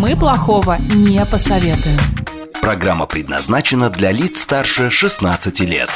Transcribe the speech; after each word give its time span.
Мы 0.00 0.16
плохого 0.16 0.78
не 0.94 1.22
посоветуем. 1.26 1.98
Программа 2.62 3.04
предназначена 3.04 3.90
для 3.90 4.12
лиц 4.12 4.40
старше 4.40 4.88
16 4.88 5.60
лет. 5.60 5.90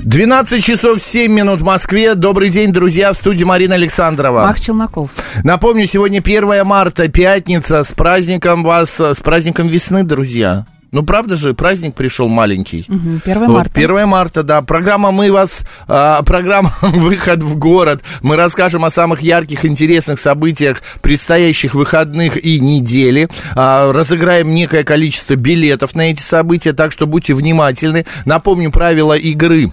12 0.00 0.64
часов 0.64 1.02
7 1.02 1.30
минут 1.30 1.60
в 1.60 1.64
Москве. 1.64 2.14
Добрый 2.14 2.48
день, 2.48 2.72
друзья, 2.72 3.12
в 3.12 3.16
студии 3.16 3.44
Марина 3.44 3.74
Александрова. 3.74 4.40
Мах 4.46 4.58
Челноков. 4.58 5.10
Напомню, 5.44 5.86
сегодня 5.86 6.20
1 6.20 6.64
марта, 6.64 7.08
пятница. 7.08 7.84
С 7.84 7.88
праздником 7.88 8.64
вас, 8.64 8.98
с 8.98 9.16
праздником 9.16 9.68
весны, 9.68 10.02
друзья. 10.02 10.64
Ну, 10.92 11.02
правда 11.02 11.36
же, 11.36 11.54
праздник 11.54 11.94
пришел 11.94 12.28
маленький. 12.28 12.84
Угу, 12.88 13.20
1 13.24 13.50
марта. 13.50 13.70
Вот, 13.74 13.76
1 13.76 14.08
марта, 14.08 14.42
да. 14.42 14.62
Программа 14.62 15.10
«Мы 15.10 15.32
вас», 15.32 15.58
а, 15.88 16.22
программа 16.22 16.72
«Выход 16.80 17.42
в 17.42 17.56
город». 17.56 18.02
Мы 18.22 18.36
расскажем 18.36 18.84
о 18.84 18.90
самых 18.90 19.22
ярких, 19.22 19.64
интересных 19.64 20.18
событиях 20.18 20.82
предстоящих 21.02 21.74
выходных 21.74 22.42
и 22.42 22.60
недели. 22.60 23.28
А, 23.54 23.92
разыграем 23.92 24.54
некое 24.54 24.84
количество 24.84 25.34
билетов 25.34 25.94
на 25.94 26.10
эти 26.10 26.22
события, 26.22 26.72
так 26.72 26.92
что 26.92 27.06
будьте 27.06 27.34
внимательны. 27.34 28.06
Напомню 28.24 28.70
правила 28.70 29.14
игры. 29.14 29.72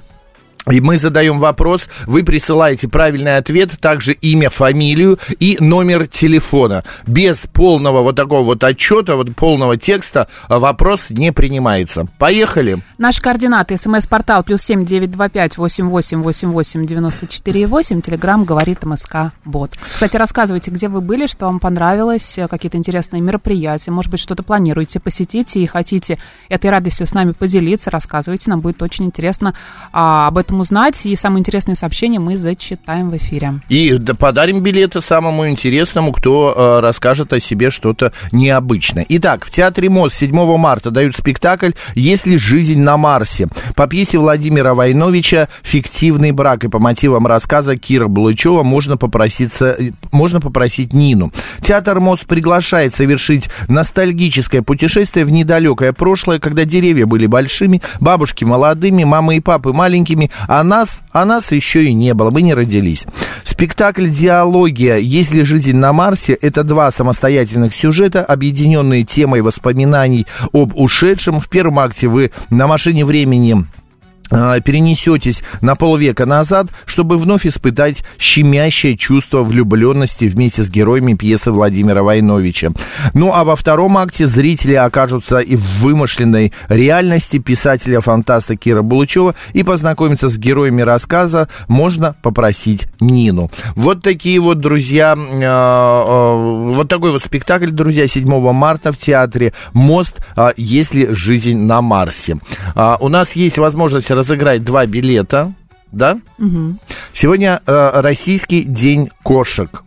И 0.72 0.80
мы 0.80 0.98
задаем 0.98 1.40
вопрос, 1.40 1.88
вы 2.06 2.24
присылаете 2.24 2.88
правильный 2.88 3.36
ответ, 3.36 3.80
также 3.82 4.14
имя, 4.14 4.50
фамилию 4.50 5.20
и 5.40 5.58
номер 5.60 6.08
телефона. 6.08 6.86
Без 7.06 7.46
полного 7.52 8.02
вот 8.02 8.16
такого 8.16 8.44
вот 8.46 8.64
отчета, 8.64 9.16
вот 9.16 9.36
полного 9.36 9.76
текста 9.76 10.30
вопрос 10.48 11.10
не 11.10 11.34
принимается. 11.34 12.08
Поехали. 12.18 12.82
Наши 12.98 13.22
координаты. 13.22 13.78
СМС-портал 13.78 14.44
плюс 14.44 14.62
семь 14.62 14.86
девять 14.86 15.12
два 15.12 15.28
пять 15.28 15.58
восемь 15.58 15.90
восемь 15.90 16.22
восемь 16.22 16.52
восемь 16.52 16.86
девяносто 16.86 17.28
четыре 17.28 17.68
восемь. 17.68 18.00
Телеграмм 18.02 18.46
говорит 18.46 18.86
МСК 18.86 19.34
Бот. 19.44 19.72
Кстати, 19.94 20.16
рассказывайте, 20.16 20.72
где 20.72 20.88
вы 20.88 21.02
были, 21.02 21.28
что 21.28 21.48
вам 21.48 21.60
понравилось, 21.60 22.40
какие-то 22.50 22.78
интересные 22.78 23.22
мероприятия, 23.22 23.92
может 23.92 24.10
быть, 24.10 24.22
что-то 24.22 24.44
планируете 24.44 25.02
посетить 25.02 25.58
и 25.58 25.66
хотите 25.66 26.18
этой 26.48 26.70
радостью 26.70 27.06
с 27.06 27.14
нами 27.14 27.34
поделиться, 27.34 27.92
рассказывайте, 27.92 28.50
нам 28.50 28.62
будет 28.62 28.82
очень 28.82 29.06
интересно 29.06 29.54
а, 29.92 30.28
об 30.28 30.38
этом 30.38 30.53
этом 30.54 30.62
узнать. 30.62 31.06
И 31.06 31.16
самые 31.16 31.42
интересные 31.42 31.76
сообщения 31.76 32.20
мы 32.20 32.38
зачитаем 32.38 33.10
в 33.10 33.18
эфире. 33.18 33.62
И 33.70 33.98
да, 33.98 34.14
подарим 34.14 34.62
билеты 34.62 35.02
самому 35.02 35.50
интересному, 35.50 36.12
кто 36.14 36.54
э, 36.56 36.80
расскажет 36.82 37.34
о 37.34 37.40
себе 37.40 37.72
что-то 37.72 38.14
необычное. 38.32 39.06
Итак, 39.10 39.46
в 39.46 39.52
Театре 39.52 39.90
МОЗ 39.90 40.14
7 40.14 40.58
марта 40.58 40.92
дают 40.92 41.16
спектакль 41.16 41.72
«Если 41.96 42.38
жизнь 42.38 42.80
на 42.80 42.98
Марсе». 42.98 43.48
По 43.76 43.88
пьесе 43.88 44.20
Владимира 44.20 44.74
Войновича 44.74 45.50
«Фиктивный 45.64 46.32
брак» 46.32 46.64
и 46.64 46.68
по 46.68 46.80
мотивам 46.80 47.26
рассказа 47.28 47.76
Кира 47.78 48.08
Булычева 48.08 48.64
можно, 48.64 48.98
попроситься, 48.98 49.78
можно 50.12 50.40
попросить 50.40 50.94
Нину. 50.94 51.32
Театр 51.62 52.00
МОЗ 52.00 52.20
приглашает 52.28 52.96
совершить 52.96 53.50
ностальгическое 53.68 54.62
путешествие 54.62 55.26
в 55.26 55.32
недалекое 55.32 55.94
прошлое, 55.94 56.40
когда 56.40 56.66
деревья 56.66 57.06
были 57.06 57.26
большими, 57.26 57.82
бабушки 58.00 58.44
молодыми, 58.44 59.04
мамы 59.04 59.38
и 59.38 59.40
папы 59.40 59.74
маленькими, 59.74 60.30
а 60.48 60.64
нас, 60.64 61.00
а 61.12 61.26
нас 61.26 61.52
еще 61.52 61.86
и 61.86 61.94
не 61.94 62.14
было, 62.14 62.32
мы 62.32 62.42
не 62.42 62.54
родились. 62.54 63.06
Спектакль 63.44 64.10
«Диалогия. 64.10 64.98
Есть 64.98 65.32
ли 65.32 65.44
жизнь 65.44 65.76
на 65.76 65.94
Марсе»— 65.94 66.34
это 66.42 66.64
два 66.64 66.92
самостоятельных 66.92 67.74
сюжета, 67.76 68.24
объединенные 68.24 69.04
темой 69.04 69.42
воспоминаний 69.42 70.26
об 70.52 70.76
ушедшем. 70.76 71.40
В 71.40 71.50
первом 71.50 71.80
акте 71.80 72.08
вы 72.08 72.32
на 72.50 72.68
машине 72.68 73.06
времени 73.06 73.66
перенесетесь 74.64 75.42
на 75.62 75.76
полвека 75.76 76.26
назад, 76.26 76.68
чтобы 76.86 77.18
вновь 77.18 77.46
испытать 77.46 78.04
щемящее 78.18 78.98
чувство 78.98 79.44
влюбленности 79.44 80.26
вместе 80.26 80.64
с 80.64 80.70
героями 80.70 81.14
пьесы 81.14 81.52
Владимира 81.52 82.04
Войновича. 82.04 82.72
Ну 83.14 83.32
а 83.34 83.44
во 83.44 83.56
втором 83.56 83.98
акте 83.98 84.28
зрители 84.28 84.74
окажутся 84.74 85.40
и 85.40 85.56
в 85.56 85.82
вымышленной 85.82 86.54
реальности 86.70 87.38
писателя-фантаста 87.38 88.56
Кира 88.56 88.82
Булычева 88.82 89.36
и 89.54 89.64
познакомиться 89.64 90.30
с 90.30 90.38
героями 90.38 90.82
рассказа 90.82 91.50
можно 91.68 92.16
попросить 92.22 92.88
Нину. 93.00 93.52
Вот 93.76 94.02
такие 94.02 94.40
вот, 94.40 94.60
друзья, 94.60 95.16
э, 95.18 95.42
э, 95.44 96.74
вот 96.76 96.88
такой 96.88 97.12
вот 97.12 97.24
спектакль, 97.24 97.70
друзья, 97.70 98.08
7 98.08 98.52
марта 98.54 98.92
в 98.92 98.98
театре 98.98 99.54
«Мост. 99.74 100.16
Если 100.58 101.12
жизнь 101.12 101.58
на 101.58 101.82
Марсе». 101.82 102.38
У 102.76 103.10
нас 103.10 103.36
есть 103.36 103.58
возможность 103.58 104.12
разыграть 104.24 104.64
два 104.64 104.86
билета, 104.86 105.54
да? 105.92 106.20
Угу. 106.40 106.78
Сегодня 107.12 107.62
э, 107.66 108.02
российский 108.02 108.64
день 108.64 109.10
кошек. 109.22 109.84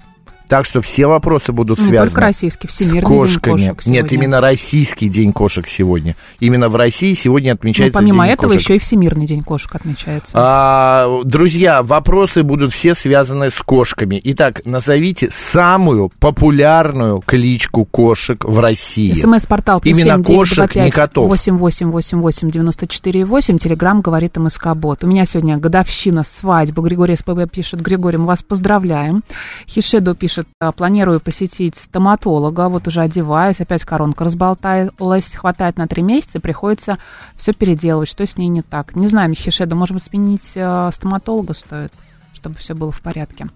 Так 0.49 0.65
что 0.65 0.81
все 0.81 1.07
вопросы 1.07 1.53
будут 1.53 1.81
Не 1.81 1.87
связаны 1.87 2.11
только 2.11 2.21
российский, 2.21 2.69
с 2.69 2.71
всемирный 2.71 3.03
кошками. 3.03 3.59
день 3.59 3.69
кошек 3.69 3.83
сегодня. 3.83 4.03
Нет, 4.03 4.13
именно 4.13 4.41
российский 4.41 5.09
день 5.09 5.33
кошек 5.33 5.67
сегодня. 5.67 6.15
Именно 6.39 6.69
в 6.69 6.77
России 6.77 7.15
сегодня 7.15 7.53
Ну, 7.53 7.55
отмечается 7.57 7.99
помимо 7.99 8.25
день 8.25 8.35
этого 8.35 8.53
кошек. 8.53 8.63
еще 8.63 8.77
и 8.77 8.79
Всемирный 8.79 9.27
день 9.27 9.43
кошек 9.43 9.75
отмечается. 9.75 10.33
А, 10.35 11.21
друзья, 11.25 11.83
вопросы 11.83 12.45
будут 12.45 12.73
все 12.73 12.95
связаны 12.95 13.51
с 13.51 13.57
кошками. 13.57 14.21
Итак, 14.23 14.63
назовите 14.65 15.31
самую 15.53 16.13
популярную 16.21 17.23
кличку 17.27 17.85
кошек 17.85 18.45
в 18.45 18.61
России. 18.61 19.15
СМС-портал 19.15 19.81
плюс 19.81 19.99
Именно 19.99 20.15
семь 20.15 20.23
девять 20.23 20.27
два 20.27 20.37
кошек, 20.37 20.75
не 20.77 20.83
пять 20.83 20.95
котов. 20.95 21.29
восемь 21.29 21.57
восемь 21.57 21.91
восемь 21.91 22.21
восемь 22.21 22.51
девяносто 22.53 22.87
четыре 22.87 23.25
восемь. 23.25 23.59
Телеграмм 23.59 24.01
говорит 24.01 24.37
МСК 24.37 24.75
Бот. 24.77 25.03
У 25.03 25.09
меня 25.09 25.27
сегодня 25.27 25.57
годовщина 25.59 26.23
свадьбы. 26.23 26.83
Григорий 26.83 27.17
СПБ 27.17 27.51
пишет. 27.51 27.81
Григорий, 27.81 28.19
мы 28.19 28.27
вас 28.27 28.45
поздравляем. 28.45 29.25
Хишедо 29.67 30.15
пишет. 30.15 30.36
«А, 30.61 30.73
Планирую 30.73 31.21
посетить 31.21 31.77
стоматолога. 31.77 32.69
Вот 32.69 32.87
уже 32.89 33.01
одеваюсь. 33.01 33.61
Опять 33.61 33.85
коронка 33.85 34.25
разболталась. 34.25 35.35
Хватает 35.35 35.77
на 35.77 35.87
три 35.87 36.03
месяца. 36.03 36.41
Приходится 36.41 36.99
все 37.37 37.53
переделывать. 37.53 38.09
Что 38.09 38.27
с 38.27 38.37
ней 38.37 38.49
не 38.49 38.63
так? 38.63 38.95
Не 38.97 39.07
знаю, 39.07 39.35
Хишедо, 39.35 39.75
может 39.75 39.95
быть, 39.95 40.05
сменить 40.05 40.53
э, 40.55 40.91
стоматолога 40.93 41.55
стоит, 41.55 41.93
чтобы 42.35 42.57
все 42.57 42.75
было 42.75 42.93
в 42.93 43.01
порядке. 43.01 43.47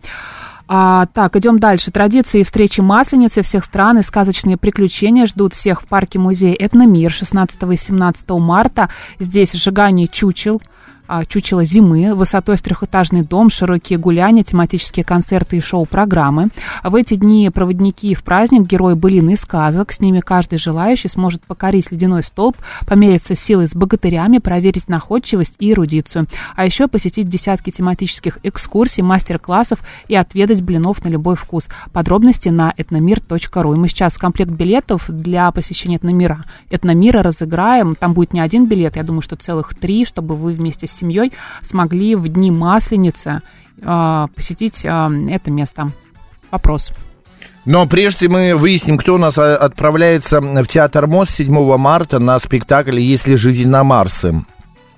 А, 0.72 1.06
так, 1.06 1.34
идем 1.34 1.58
дальше. 1.58 1.90
Традиции 1.90 2.44
встречи 2.44 2.80
Масленицы 2.80 3.42
всех 3.42 3.64
стран 3.64 3.98
и 3.98 4.02
сказочные 4.02 4.56
приключения 4.56 5.26
ждут 5.26 5.52
всех 5.52 5.82
в 5.82 5.86
парке-музее 5.86 6.54
«Этномир» 6.64 7.10
16 7.10 7.60
и 7.72 7.76
17 7.76 8.30
марта. 8.30 8.88
Здесь 9.18 9.52
сжигание 9.52 10.06
чучел, 10.06 10.62
чучело 11.28 11.64
зимы, 11.64 12.14
высотой 12.14 12.56
с 12.56 12.62
трехэтажный 12.62 13.22
дом, 13.22 13.50
широкие 13.50 13.98
гуляния, 13.98 14.42
тематические 14.42 15.04
концерты 15.04 15.56
и 15.56 15.60
шоу-программы. 15.60 16.48
В 16.82 16.94
эти 16.94 17.14
дни 17.14 17.50
проводники 17.50 18.14
в 18.14 18.22
праздник, 18.22 18.62
герои 18.62 18.94
былин 18.94 19.30
и 19.30 19.36
сказок. 19.36 19.92
С 19.92 20.00
ними 20.00 20.20
каждый 20.20 20.58
желающий 20.58 21.08
сможет 21.08 21.42
покорить 21.42 21.90
ледяной 21.90 22.22
столб, 22.22 22.56
помериться 22.86 23.34
силой 23.34 23.68
с 23.68 23.74
богатырями, 23.74 24.38
проверить 24.38 24.88
находчивость 24.88 25.54
и 25.58 25.72
эрудицию. 25.72 26.26
А 26.54 26.64
еще 26.64 26.88
посетить 26.88 27.28
десятки 27.28 27.70
тематических 27.70 28.38
экскурсий, 28.42 29.02
мастер-классов 29.02 29.80
и 30.08 30.14
отведать 30.14 30.62
блинов 30.62 31.04
на 31.04 31.08
любой 31.08 31.36
вкус. 31.36 31.68
Подробности 31.92 32.48
на 32.48 32.72
этномир.ру. 32.76 33.74
И 33.74 33.76
мы 33.76 33.88
сейчас 33.88 34.16
комплект 34.16 34.50
билетов 34.50 35.04
для 35.08 35.50
посещения 35.50 35.96
этномира. 35.96 36.44
Этномира 36.70 37.22
разыграем. 37.22 37.94
Там 37.94 38.12
будет 38.12 38.32
не 38.32 38.40
один 38.40 38.66
билет, 38.66 38.96
я 38.96 39.02
думаю, 39.02 39.22
что 39.22 39.36
целых 39.36 39.74
три, 39.74 40.04
чтобы 40.04 40.36
вы 40.36 40.52
вместе 40.52 40.86
с 40.86 40.99
семьей 41.00 41.32
смогли 41.62 42.14
в 42.14 42.28
дни 42.28 42.50
Масленицы 42.50 43.42
э, 43.80 44.26
посетить 44.34 44.84
э, 44.84 44.88
это 45.30 45.50
место. 45.50 45.92
Вопрос. 46.50 46.92
Но 47.64 47.86
прежде 47.86 48.28
мы 48.28 48.56
выясним, 48.56 48.96
кто 48.96 49.14
у 49.14 49.18
нас 49.18 49.36
а, 49.36 49.56
отправляется 49.56 50.40
в 50.40 50.66
театр 50.66 51.06
МОЗ 51.06 51.30
7 51.30 51.76
марта 51.76 52.18
на 52.18 52.38
спектакль 52.38 52.98
«Если 52.98 53.34
жизнь 53.34 53.68
на 53.68 53.84
Марсе». 53.84 54.44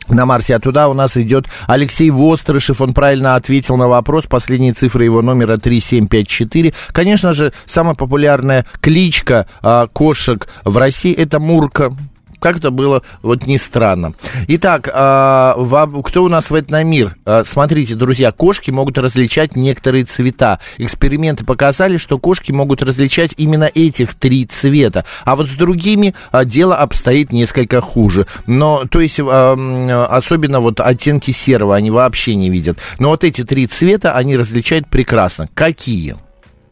На 0.09 0.27
Марсе, 0.27 0.57
а 0.57 0.61
туда 0.61 0.89
у 0.89 0.95
нас 0.95 1.17
идет 1.17 1.47
Алексей 1.67 2.11
Вострышев, 2.11 2.81
он 2.81 2.93
правильно 2.93 3.37
ответил 3.37 3.77
на 3.77 3.89
вопрос, 3.89 4.27
последние 4.27 4.73
цифры 4.73 5.05
его 5.05 5.23
номера 5.23 5.57
3754. 5.59 6.75
Конечно 6.89 7.33
же, 7.33 7.53
самая 7.67 7.95
популярная 7.95 8.67
кличка 8.81 9.47
а, 9.61 9.87
кошек 9.87 10.49
в 10.65 10.77
России 10.77 11.13
это 11.13 11.39
Мурка. 11.39 11.97
Как 12.43 12.57
это 12.57 12.73
было, 12.73 13.03
вот 13.23 13.47
не 13.47 13.57
странно. 13.57 14.15
Итак, 14.49 14.91
а, 14.93 15.57
кто 16.05 16.25
у 16.25 16.29
нас 16.29 16.51
в 16.51 16.59
этномир? 16.59 17.15
А, 17.25 17.45
смотрите, 17.47 17.95
друзья, 17.95 18.33
кошки 18.33 18.73
могут 18.73 18.99
различать 18.99 19.55
некоторые 19.55 20.05
цвета. 20.05 20.59
Эксперименты 20.77 21.45
показали, 21.45 21.99
что 21.99 22.19
кошки 22.19 22.51
могут 22.51 22.83
различать 22.83 23.33
именно 23.37 23.71
этих 23.73 24.17
три 24.17 24.45
цвета. 24.45 25.05
А 25.25 25.37
вот 25.37 25.49
с 25.49 25.53
другими 25.53 26.17
а, 26.33 26.45
дело 26.45 26.75
обстоит 26.75 27.31
несколько 27.31 27.81
хуже. 27.81 28.27
Но, 28.49 28.87
то 28.91 29.01
есть, 29.01 29.21
особенно 29.21 30.59
вот 30.59 30.81
оттенки 30.81 31.31
серого 31.31 31.77
они 31.77 31.93
вообще 31.93 32.35
не 32.35 32.51
видят. 32.51 32.81
Но 32.99 33.11
вот 33.11 33.23
эти 33.23 33.45
три 33.45 33.69
цвета 33.69 34.17
они 34.17 34.37
различают 34.37 34.89
прекрасно. 34.89 35.49
Какие? 35.55 36.17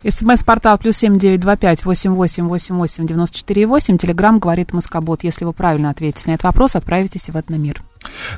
СМС-портал 0.02 0.78
плюс 0.78 0.96
семь 0.96 1.18
девять 1.18 1.40
два 1.40 1.56
пять 1.56 1.84
восемь 1.84 2.12
восемь 2.12 2.48
восемь 2.48 2.76
восемь 2.76 3.06
девяносто 3.06 3.36
четыре 3.36 3.66
восемь. 3.66 3.98
Телеграмм 3.98 4.38
говорит 4.38 4.72
Москобот. 4.72 5.24
Если 5.24 5.44
вы 5.44 5.52
правильно 5.52 5.90
ответите 5.90 6.30
на 6.30 6.34
этот 6.34 6.44
вопрос, 6.44 6.74
отправитесь 6.74 7.28
в 7.28 7.36
Этномир. 7.36 7.82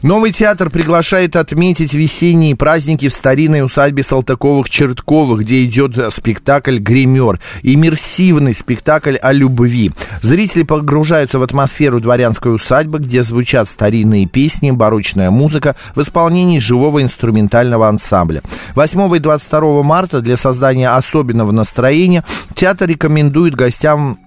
Новый 0.02 0.32
театр 0.32 0.70
приглашает 0.70 1.36
отметить 1.36 1.92
весенние 1.92 2.56
праздники 2.56 3.08
в 3.08 3.12
старинной 3.12 3.64
усадьбе 3.64 4.02
Салтыковых-Чертковых, 4.02 5.40
где 5.40 5.64
идет 5.64 5.96
спектакль 6.14 6.78
«Гример». 6.78 7.40
Иммерсивный 7.62 8.54
спектакль 8.54 9.16
о 9.16 9.32
любви. 9.32 9.92
Зрители 10.22 10.62
погружаются 10.64 11.38
в 11.38 11.42
атмосферу 11.42 12.00
дворянской 12.00 12.54
усадьбы, 12.54 12.98
где 12.98 13.22
звучат 13.22 13.68
старинные 13.68 14.26
песни, 14.26 14.70
барочная 14.70 15.30
музыка 15.30 15.76
в 15.94 16.02
исполнении 16.02 16.58
живого 16.58 17.02
инструментального 17.02 17.88
ансамбля. 17.88 18.42
8 18.74 19.16
и 19.16 19.18
22 19.18 19.82
марта 19.82 20.20
для 20.20 20.36
создания 20.36 20.90
особенного 20.90 21.52
настроения 21.52 22.24
театр 22.54 22.88
рекомендует 22.88 23.54
гостям 23.54 24.18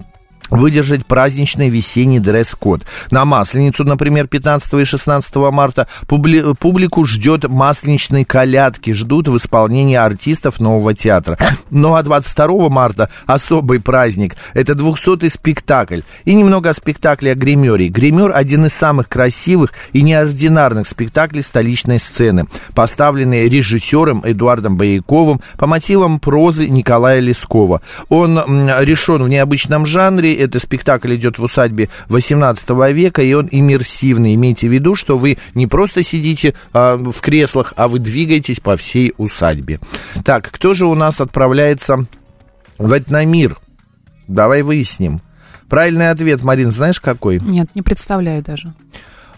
выдержать 0.50 1.06
праздничный 1.06 1.70
весенний 1.70 2.20
дресс-код. 2.20 2.84
На 3.12 3.26
Масленицу, 3.26 3.84
например, 3.84 4.28
15 4.28 4.74
и 4.74 4.86
16 4.86 5.36
марта 5.52 5.88
публи- 6.08 6.56
публику 6.56 7.06
ждет 7.06 7.50
масленичные 7.50 8.26
колядки, 8.26 8.92
ждут 8.92 9.28
в 9.28 9.38
исполнении 9.38 9.96
артистов 9.96 10.60
нового 10.60 10.94
театра. 10.94 11.38
Ну 11.70 11.96
а 11.96 12.04
22 12.04 12.70
марта 12.70 13.10
особый 13.26 13.80
праздник. 13.80 14.36
Это 14.54 14.74
200-й 14.74 15.30
спектакль. 15.30 16.02
И 16.26 16.34
немного 16.34 16.70
о 16.70 16.74
спектакле 16.74 17.32
о 17.32 17.36
гримере. 17.36 17.88
Гример 17.88 18.32
один 18.36 18.66
из 18.66 18.74
самых 18.74 19.10
красивых 19.10 19.74
и 19.94 20.02
неординарных 20.02 20.88
спектаклей 20.88 21.44
столичной 21.44 22.00
сцены, 22.00 22.46
поставленный 22.74 23.50
режиссером 23.50 24.22
Эдуардом 24.24 24.78
Бояковым 24.78 25.42
по 25.58 25.68
мотивам 25.68 26.20
прозы 26.20 26.68
Николая 26.68 27.20
Лескова. 27.20 27.82
Он 28.10 28.40
решен 28.80 29.24
в 29.24 29.30
необычном 29.30 29.86
жанре, 29.86 30.35
это 30.36 30.60
спектакль 30.60 31.16
идет 31.16 31.38
в 31.38 31.44
усадьбе 31.44 31.90
18 32.10 32.70
века, 32.94 33.22
и 33.22 33.34
он 33.34 33.48
иммерсивный. 33.52 34.36
Имейте 34.36 34.68
в 34.68 34.72
виду, 34.72 34.96
что 34.96 35.18
вы 35.18 35.38
не 35.54 35.68
просто 35.68 36.04
сидите 36.04 36.54
а, 36.74 36.98
в 36.98 37.22
креслах, 37.22 37.74
а 37.76 37.88
вы 37.88 38.00
двигаетесь 38.00 38.60
по 38.60 38.78
всей 38.78 39.14
усадьбе. 39.18 39.80
Так, 40.24 40.50
кто 40.52 40.74
же 40.74 40.86
у 40.88 40.96
нас 40.96 41.20
отправляется 41.22 42.06
в 42.78 42.98
Этномир? 42.98 43.58
Давай 44.28 44.62
выясним. 44.62 45.22
Правильный 45.70 46.10
ответ, 46.10 46.44
Марин, 46.44 46.72
знаешь 46.72 47.00
какой? 47.00 47.40
Нет, 47.40 47.70
не 47.76 47.82
представляю 47.82 48.44
даже. 48.44 48.74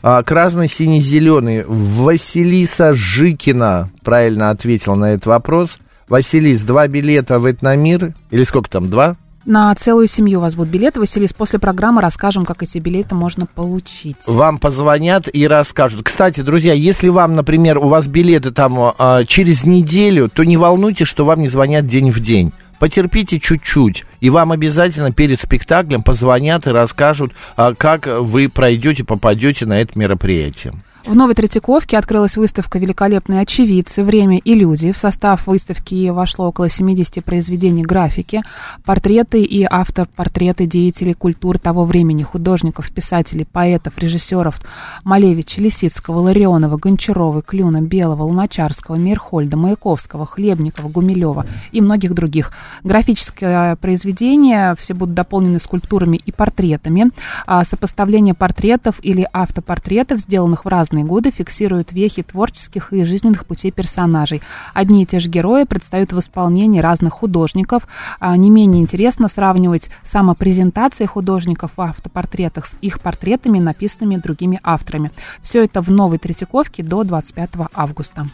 А, 0.01 0.23
красный, 0.23 0.69
синий, 0.69 1.01
зеленый. 1.01 1.63
Василиса 1.65 2.93
Жикина 2.93 3.89
правильно 4.03 4.49
ответила 4.49 4.95
на 4.95 5.13
этот 5.13 5.25
вопрос. 5.25 5.79
Василис, 6.07 6.63
два 6.63 6.87
билета 6.87 7.39
в 7.39 7.49
Этномир. 7.49 8.13
Или 8.31 8.43
сколько 8.43 8.69
там, 8.69 8.89
два? 8.89 9.17
На 9.47 9.73
целую 9.75 10.07
семью 10.07 10.39
у 10.39 10.41
вас 10.41 10.55
будут 10.55 10.73
билеты. 10.73 10.99
Василис, 10.99 11.31
после 11.31 11.57
программы 11.57 12.01
расскажем, 12.01 12.43
как 12.43 12.63
эти 12.63 12.79
билеты 12.79 13.15
можно 13.15 13.45
получить. 13.45 14.17
Вам 14.27 14.57
позвонят 14.57 15.29
и 15.33 15.47
расскажут. 15.47 16.03
Кстати, 16.03 16.41
друзья, 16.41 16.73
если 16.73 17.07
вам, 17.07 17.37
например, 17.37 17.77
у 17.77 17.87
вас 17.87 18.07
билеты 18.07 18.51
там 18.51 18.77
а, 18.77 19.23
через 19.23 19.63
неделю, 19.63 20.27
то 20.27 20.43
не 20.43 20.57
волнуйтесь, 20.57 21.07
что 21.07 21.23
вам 21.23 21.39
не 21.39 21.47
звонят 21.47 21.87
день 21.87 22.11
в 22.11 22.19
день. 22.19 22.51
Потерпите 22.77 23.39
чуть-чуть, 23.39 24.03
и 24.19 24.29
вам 24.29 24.51
обязательно 24.51 25.13
перед 25.13 25.39
спектаклем 25.39 26.03
позвонят 26.03 26.67
и 26.67 26.71
расскажут, 26.71 27.31
а, 27.55 27.73
как 27.73 28.05
вы 28.05 28.49
пройдете, 28.49 29.05
попадете 29.05 29.65
на 29.65 29.79
это 29.79 29.97
мероприятие. 29.97 30.73
В 31.07 31.15
Новой 31.15 31.35
Третьяковке 31.35 31.97
открылась 31.97 32.35
выставка 32.35 32.79
«Великолепные 32.79 33.39
очевидцы. 33.39 34.03
Время 34.03 34.39
и 34.39 34.53
люди». 34.53 34.91
В 34.91 34.97
состав 34.97 35.47
выставки 35.47 36.09
вошло 36.09 36.49
около 36.49 36.67
70 36.67 37.23
произведений 37.23 37.83
графики, 37.83 38.43
портреты 38.83 39.41
и 39.41 39.63
автопортреты 39.63 40.65
деятелей 40.65 41.13
культуры 41.13 41.59
того 41.59 41.85
времени, 41.85 42.23
художников, 42.23 42.91
писателей, 42.91 43.45
поэтов, 43.45 43.97
режиссеров 43.97 44.59
Малевича, 45.05 45.61
Лисицкого, 45.61 46.19
Ларионова, 46.19 46.75
Гончарова, 46.75 47.41
Клюна, 47.41 47.81
Белого, 47.81 48.23
Луначарского, 48.23 48.95
Мирхольда, 48.95 49.55
Маяковского, 49.55 50.25
Хлебникова, 50.25 50.89
Гумилева 50.89 51.45
и 51.71 51.79
многих 51.79 52.13
других. 52.15 52.51
Графическое 52.83 53.77
произведение 53.77 54.75
все 54.77 54.93
будут 54.93 55.15
дополнены 55.15 55.59
скульптурами 55.59 56.17
и 56.17 56.33
портретами. 56.33 57.11
А 57.45 57.63
сопоставление 57.63 58.33
портретов 58.33 58.95
или 59.01 59.25
автопортретов, 59.31 60.19
сделанных 60.19 60.65
в 60.65 60.67
разные 60.67 60.96
разные 60.97 61.05
годы 61.05 61.31
фиксируют 61.31 61.91
вехи 61.91 62.23
творческих 62.23 62.91
и 62.93 63.03
жизненных 63.03 63.45
путей 63.45 63.71
персонажей. 63.71 64.41
Одни 64.73 65.03
и 65.03 65.05
те 65.05 65.19
же 65.19 65.29
герои 65.29 65.65
предстают 65.65 66.11
в 66.11 66.19
исполнении 66.19 66.79
разных 66.79 67.13
художников. 67.13 67.87
А 68.19 68.35
не 68.35 68.49
менее 68.49 68.81
интересно 68.81 69.27
сравнивать 69.27 69.89
самопрезентации 70.03 71.05
художников 71.05 71.71
в 71.77 71.81
автопортретах 71.81 72.65
с 72.65 72.75
их 72.81 72.99
портретами, 72.99 73.59
написанными 73.59 74.15
другими 74.17 74.59
авторами. 74.63 75.11
Все 75.43 75.63
это 75.63 75.81
в 75.81 75.91
Новой 75.91 76.17
Третьяковке 76.17 76.83
до 76.83 77.03
25 77.03 77.49
августа. 77.73 78.25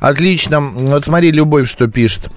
Отлично. 0.00 0.60
Вот 0.60 1.04
смотри, 1.04 1.32
Любовь 1.32 1.68
что 1.68 1.86
пишет. 1.86 2.30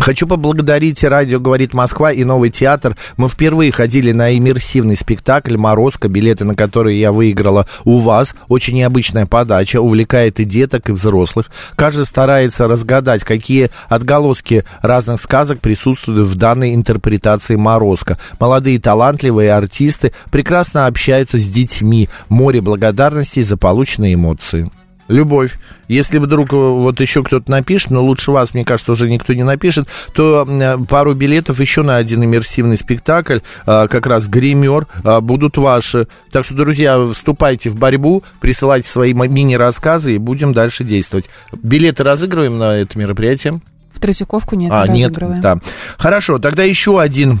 Хочу 0.00 0.26
поблагодарить 0.26 1.04
радио 1.04 1.38
«Говорит 1.38 1.74
Москва» 1.74 2.10
и 2.10 2.24
«Новый 2.24 2.48
театр». 2.48 2.96
Мы 3.18 3.28
впервые 3.28 3.70
ходили 3.70 4.12
на 4.12 4.34
иммерсивный 4.36 4.96
спектакль 4.96 5.58
«Морозко», 5.58 6.08
билеты 6.08 6.46
на 6.46 6.54
которые 6.54 6.98
я 6.98 7.12
выиграла 7.12 7.66
у 7.84 7.98
вас. 7.98 8.34
Очень 8.48 8.76
необычная 8.76 9.26
подача, 9.26 9.78
увлекает 9.78 10.40
и 10.40 10.44
деток, 10.44 10.88
и 10.88 10.92
взрослых. 10.92 11.50
Каждый 11.76 12.06
старается 12.06 12.66
разгадать, 12.66 13.24
какие 13.24 13.68
отголоски 13.90 14.64
разных 14.80 15.20
сказок 15.20 15.60
присутствуют 15.60 16.28
в 16.28 16.34
данной 16.34 16.74
интерпретации 16.74 17.56
«Морозко». 17.56 18.16
Молодые 18.40 18.80
талантливые 18.80 19.52
артисты 19.52 20.14
прекрасно 20.30 20.86
общаются 20.86 21.38
с 21.38 21.46
детьми. 21.46 22.08
Море 22.30 22.62
благодарности 22.62 23.42
за 23.42 23.58
полученные 23.58 24.14
эмоции. 24.14 24.70
Любовь. 25.10 25.58
Если 25.88 26.18
вдруг 26.18 26.52
э, 26.52 26.56
вот 26.56 27.00
еще 27.00 27.24
кто-то 27.24 27.50
напишет, 27.50 27.90
но 27.90 28.00
лучше 28.00 28.30
вас, 28.30 28.54
мне 28.54 28.64
кажется, 28.64 28.92
уже 28.92 29.10
никто 29.10 29.34
не 29.34 29.42
напишет, 29.42 29.88
то 30.14 30.46
э, 30.48 30.78
пару 30.88 31.14
билетов 31.14 31.58
еще 31.58 31.82
на 31.82 31.96
один 31.96 32.24
иммерсивный 32.24 32.76
спектакль, 32.76 33.38
э, 33.66 33.88
как 33.88 34.06
раз 34.06 34.28
«Гример», 34.28 34.86
будут 35.20 35.58
ваши. 35.58 36.06
Так 36.30 36.44
что, 36.44 36.54
друзья, 36.54 37.04
вступайте 37.12 37.70
в 37.70 37.74
борьбу, 37.74 38.22
присылайте 38.40 38.88
свои 38.88 39.12
мини-рассказы 39.12 40.14
и 40.14 40.18
будем 40.18 40.52
дальше 40.52 40.84
действовать. 40.84 41.28
Билеты 41.60 42.04
разыгрываем 42.04 42.56
на 42.58 42.76
это 42.76 42.96
мероприятие? 42.96 43.60
В 43.92 43.98
Третьяковку 43.98 44.54
нет, 44.54 44.70
а, 44.72 44.86
нет, 44.86 45.12
да. 45.40 45.58
Хорошо, 45.98 46.38
тогда 46.38 46.62
еще 46.62 47.00
один 47.00 47.40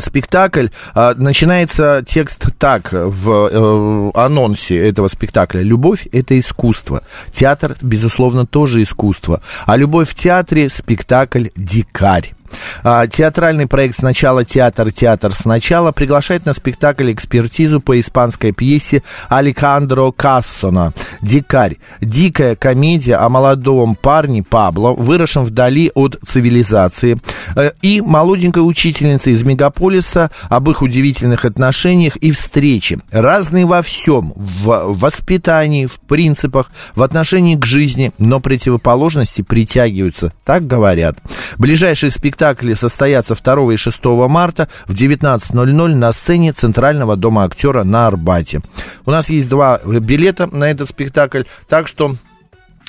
спектакль. 0.00 0.68
А, 0.94 1.14
начинается 1.14 2.04
текст 2.06 2.46
так 2.58 2.92
в 2.92 3.30
э, 3.30 4.10
анонсе 4.14 4.76
этого 4.76 5.08
спектакля. 5.08 5.62
Любовь– 5.62 6.06
это 6.12 6.38
искусство. 6.38 7.02
Театр, 7.32 7.76
безусловно, 7.80 8.46
тоже 8.46 8.82
искусство. 8.82 9.42
А 9.66 9.76
любовь 9.76 10.10
в 10.10 10.14
театре– 10.14 10.68
спектакль 10.70 11.48
«Дикарь». 11.56 12.32
А, 12.82 13.06
театральный 13.06 13.66
проект 13.66 13.96
«Сначала 13.96 14.44
театр, 14.44 14.92
театр 14.92 15.32
сначала» 15.34 15.92
приглашает 15.92 16.46
на 16.46 16.52
спектакль 16.52 17.12
экспертизу 17.12 17.80
по 17.80 17.98
испанской 17.98 18.52
пьесе 18.52 19.02
Александро 19.28 20.10
Кассона 20.10 20.92
«Дикарь». 21.20 21.78
Дикая 22.00 22.56
комедия 22.56 23.16
о 23.16 23.28
молодом 23.28 23.96
парне 23.96 24.42
Пабло, 24.42 24.92
выросшем 24.92 25.44
вдали 25.44 25.90
от 25.94 26.18
цивилизации, 26.26 27.20
э, 27.56 27.70
и 27.82 28.00
молоденькой 28.00 28.68
учительнице 28.68 29.32
из 29.32 29.42
мегаполиса 29.42 30.30
об 30.48 30.68
их 30.70 30.82
удивительных 30.82 31.44
отношениях 31.44 32.16
и 32.16 32.30
встрече. 32.30 33.00
Разные 33.10 33.66
во 33.66 33.82
всем, 33.82 34.32
в 34.36 34.96
воспитании, 34.98 35.86
в 35.86 35.98
принципах, 36.00 36.70
в 36.94 37.02
отношении 37.02 37.56
к 37.56 37.64
жизни, 37.64 38.12
но 38.18 38.40
противоположности 38.40 39.42
притягиваются, 39.42 40.32
так 40.44 40.66
говорят. 40.66 41.18
Ближайший 41.58 42.10
спектакль 42.10 42.41
спектакли 42.42 42.74
состоятся 42.74 43.36
2 43.36 43.72
и 43.72 43.76
6 43.76 44.04
марта 44.28 44.68
в 44.88 44.94
19.00 44.94 45.94
на 45.94 46.10
сцене 46.10 46.52
Центрального 46.52 47.16
дома 47.16 47.44
актера 47.44 47.84
на 47.84 48.08
Арбате. 48.08 48.62
У 49.06 49.12
нас 49.12 49.28
есть 49.28 49.48
два 49.48 49.78
билета 49.84 50.48
на 50.48 50.68
этот 50.68 50.88
спектакль, 50.88 51.42
так 51.68 51.86
что 51.86 52.16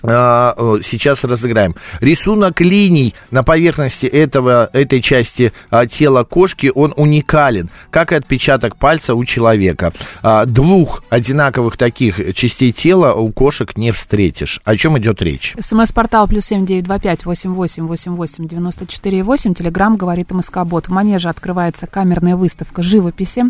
сейчас 0.03 1.23
разыграем. 1.23 1.75
Рисунок 2.01 2.59
линий 2.61 3.15
на 3.31 3.43
поверхности 3.43 4.05
этого, 4.05 4.69
этой 4.73 5.01
части 5.01 5.53
а, 5.69 5.85
тела 5.85 6.23
кошки, 6.23 6.71
он 6.73 6.93
уникален, 6.97 7.69
как 7.89 8.11
и 8.11 8.15
отпечаток 8.15 8.75
пальца 8.75 9.15
у 9.15 9.23
человека. 9.23 9.93
А, 10.21 10.45
двух 10.45 11.03
одинаковых 11.09 11.77
таких 11.77 12.35
частей 12.35 12.71
тела 12.71 13.13
у 13.13 13.31
кошек 13.31 13.77
не 13.77 13.91
встретишь. 13.91 14.59
О 14.63 14.75
чем 14.75 14.97
идет 14.97 15.21
речь? 15.21 15.55
СМС-портал 15.59 16.27
плюс 16.27 16.45
семь 16.45 16.65
девять 16.65 16.83
два 16.83 16.99
пять 16.99 17.25
восемь 17.25 17.53
восемь 17.53 17.85
восемь 17.85 18.15
восемь 18.15 18.47
девяносто 18.47 18.85
четыре 18.85 19.23
восемь. 19.23 19.53
Телеграмм 19.53 19.95
говорит 19.95 20.31
МСК-бот. 20.31 20.87
В 20.87 20.91
Манеже 20.91 21.29
открывается 21.29 21.87
камерная 21.87 22.35
выставка 22.35 22.83
живописи 22.83 23.43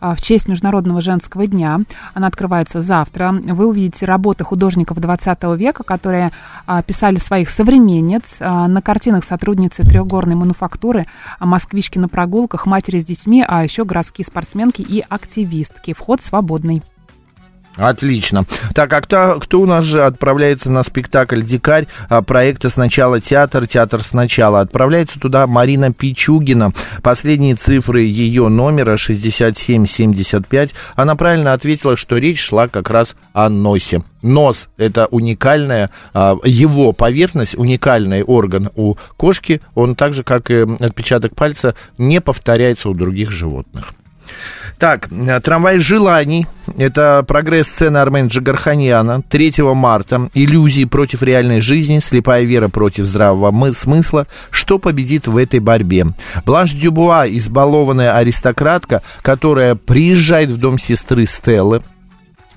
в 0.00 0.20
честь 0.22 0.48
Международного 0.48 1.02
женского 1.02 1.46
дня. 1.46 1.80
Она 2.14 2.28
открывается 2.28 2.80
завтра. 2.80 3.32
Вы 3.32 3.66
увидите 3.66 4.06
работы 4.06 4.44
художников 4.44 4.98
20 4.98 5.44
века, 5.56 5.84
а, 6.06 6.82
писали 6.82 7.18
своих 7.18 7.50
современниц. 7.50 8.36
А, 8.40 8.68
на 8.68 8.82
картинах 8.82 9.24
сотрудницы 9.24 9.82
трехгорной 9.82 10.34
мануфактуры, 10.34 11.06
а, 11.38 11.46
москвички 11.46 11.98
на 11.98 12.08
прогулках, 12.08 12.66
матери 12.66 13.00
с 13.00 13.04
детьми, 13.04 13.44
а 13.46 13.64
еще 13.64 13.84
городские 13.84 14.24
спортсменки 14.24 14.82
и 14.82 15.04
активистки. 15.08 15.92
Вход 15.92 16.20
свободный. 16.20 16.82
Отлично. 17.78 18.44
Так, 18.74 18.92
а 18.92 19.00
кто, 19.00 19.38
кто 19.40 19.60
у 19.60 19.66
нас 19.66 19.84
же 19.84 20.02
отправляется 20.04 20.68
на 20.68 20.82
спектакль 20.82 21.42
«Дикарь» 21.42 21.86
а, 22.08 22.22
проекта 22.22 22.70
«Сначала 22.70 23.20
театр, 23.20 23.68
театр 23.68 24.02
сначала»? 24.02 24.60
Отправляется 24.60 25.20
туда 25.20 25.46
Марина 25.46 25.92
Пичугина. 25.92 26.72
Последние 27.02 27.54
цифры 27.54 28.02
ее 28.02 28.48
номера 28.48 28.96
6775. 28.96 30.74
Она 30.96 31.14
правильно 31.14 31.52
ответила, 31.52 31.96
что 31.96 32.16
речь 32.18 32.40
шла 32.40 32.66
как 32.66 32.90
раз 32.90 33.14
о 33.32 33.48
носе. 33.48 34.02
Нос– 34.22 34.66
это 34.76 35.06
уникальная, 35.06 35.90
а, 36.12 36.36
его 36.44 36.92
поверхность, 36.92 37.56
уникальный 37.56 38.24
орган 38.24 38.70
у 38.74 38.96
кошки. 39.16 39.60
Он 39.76 39.94
так 39.94 40.14
же, 40.14 40.24
как 40.24 40.50
и 40.50 40.66
отпечаток 40.80 41.36
пальца, 41.36 41.76
не 41.96 42.20
повторяется 42.20 42.88
у 42.88 42.94
других 42.94 43.30
животных. 43.30 43.94
Так, 44.78 45.08
э, 45.10 45.40
трамвай 45.40 45.80
желаний. 45.80 46.46
Это 46.76 47.24
прогресс-сцены 47.26 47.98
Армен 47.98 48.28
Джигарханяна. 48.28 49.22
3 49.28 49.74
марта. 49.74 50.30
Иллюзии 50.34 50.84
против 50.84 51.22
реальной 51.22 51.60
жизни. 51.60 51.98
Слепая 51.98 52.44
вера 52.44 52.68
против 52.68 53.04
здравого 53.06 53.72
смысла. 53.72 54.28
Что 54.50 54.78
победит 54.78 55.26
в 55.26 55.36
этой 55.36 55.58
борьбе? 55.58 56.06
Бланш 56.46 56.72
Дюбуа, 56.72 57.24
избалованная 57.28 58.16
аристократка, 58.16 59.02
которая 59.22 59.74
приезжает 59.74 60.50
в 60.50 60.58
дом 60.58 60.78
сестры 60.78 61.26
Стеллы, 61.26 61.82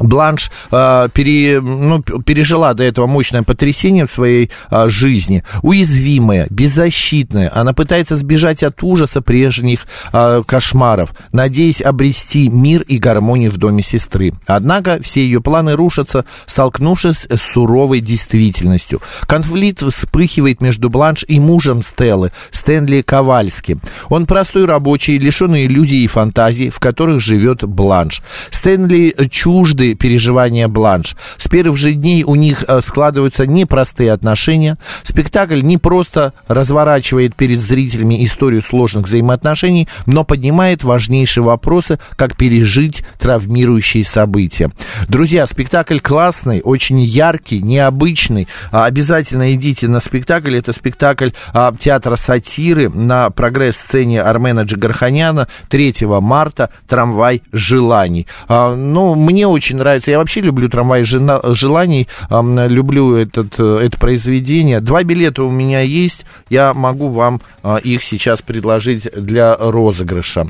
Бланш 0.02 0.52
э, 0.72 1.10
пере, 1.14 1.62
ну, 1.62 2.02
пережила 2.02 2.74
до 2.74 2.84
этого 2.84 3.08
мощное 3.08 3.44
потрясение 3.44 4.06
в 4.06 4.12
своей 4.12 4.52
э, 4.70 4.90
жизни, 4.90 5.44
уязвимая, 5.62 6.48
беззащитная. 6.50 7.52
Она 7.54 7.74
пытается 7.74 8.16
сбежать 8.16 8.64
от 8.64 8.82
ужаса 8.84 9.22
прежних 9.22 9.88
э, 10.12 10.42
кошмаров, 10.46 11.14
надеясь 11.32 11.82
обрести 11.82 12.50
мир 12.50 12.82
и 12.82 12.98
гармонию 12.98 13.52
в 13.52 13.58
доме 13.58 13.84
сестры. 13.84 14.34
Однако 14.48 15.00
все 15.02 15.24
ее 15.24 15.42
планы 15.42 15.76
рушатся, 15.76 16.26
столкнувшись 16.46 17.28
с 17.30 17.54
суровой 17.54 18.02
действительностью. 18.02 19.02
Конфликт 19.28 19.82
вспыхивает 19.82 20.62
между 20.62 20.90
Бланш 20.90 21.24
и 21.28 21.40
мужем 21.40 21.82
Стеллы, 21.82 22.32
Стэнли 22.52 23.02
Ковальски. 23.02 23.78
Он 24.10 24.26
простой 24.26 24.66
рабочий, 24.66 25.18
лишенный 25.18 25.66
иллюзий 25.66 26.04
и 26.04 26.08
фантазий, 26.08 26.70
в 26.70 26.80
которых 26.80 27.22
живет 27.22 27.64
Бланш. 27.64 28.22
Стэнли 28.50 29.16
чужды 29.30 29.91
переживания 29.94 30.68
Бланш. 30.68 31.16
С 31.38 31.48
первых 31.48 31.78
же 31.78 31.94
дней 31.94 32.24
у 32.24 32.36
них 32.36 32.64
э, 32.68 32.82
складываются 32.86 33.46
непростые 33.46 34.12
отношения. 34.12 34.78
Спектакль 35.04 35.62
не 35.62 35.78
просто 35.78 36.34
разворачивает 36.48 37.36
перед 37.36 37.60
зрителями 37.60 38.24
историю 38.26 38.62
сложных 38.62 39.08
взаимоотношений, 39.08 39.88
но 40.06 40.24
поднимает 40.24 40.84
важнейшие 40.84 41.44
вопросы, 41.44 42.00
как 42.16 42.36
пережить 42.36 43.04
травмирующие 43.20 44.06
события. 44.06 44.72
Друзья, 45.08 45.46
спектакль 45.48 46.00
классный, 46.00 46.62
очень 46.64 47.00
яркий, 47.02 47.62
необычный. 47.62 48.48
А, 48.72 48.86
обязательно 48.86 49.54
идите 49.54 49.88
на 49.88 50.00
спектакль. 50.00 50.56
Это 50.56 50.74
спектакль 50.74 51.30
а, 51.54 51.74
театра 51.78 52.16
сатиры 52.16 52.90
на 52.90 53.30
прогресс-сцене 53.30 54.22
Армена 54.22 54.62
Джигарханяна 54.62 55.48
3 55.70 55.96
марта 56.22 56.70
«Трамвай 56.88 57.44
желаний». 57.52 58.28
А, 58.48 58.76
ну, 58.76 59.16
мне 59.16 59.48
очень 59.48 59.81
нравится. 59.82 60.12
Я 60.12 60.20
вообще 60.20 60.42
люблю 60.42 60.70
трамвай 60.70 61.04
желаний, 61.04 62.08
люблю 62.30 63.16
этот, 63.16 63.60
э, 63.60 63.80
это 63.84 63.98
произведение. 64.00 64.80
Два 64.80 65.04
билета 65.04 65.44
у 65.44 65.52
меня 65.52 65.82
есть, 65.82 66.26
я 66.50 66.74
могу 66.74 67.10
вам 67.10 67.42
а, 67.64 67.78
их 67.78 68.04
сейчас 68.04 68.42
предложить 68.42 69.10
для 69.14 69.56
розыгрыша. 69.56 70.46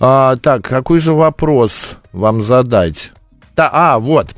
А, 0.00 0.36
так, 0.36 0.62
какой 0.62 1.00
же 1.00 1.12
вопрос 1.12 1.72
вам 2.12 2.42
задать? 2.42 3.12
Да, 3.56 3.70
а, 3.72 3.98
вот. 3.98 4.28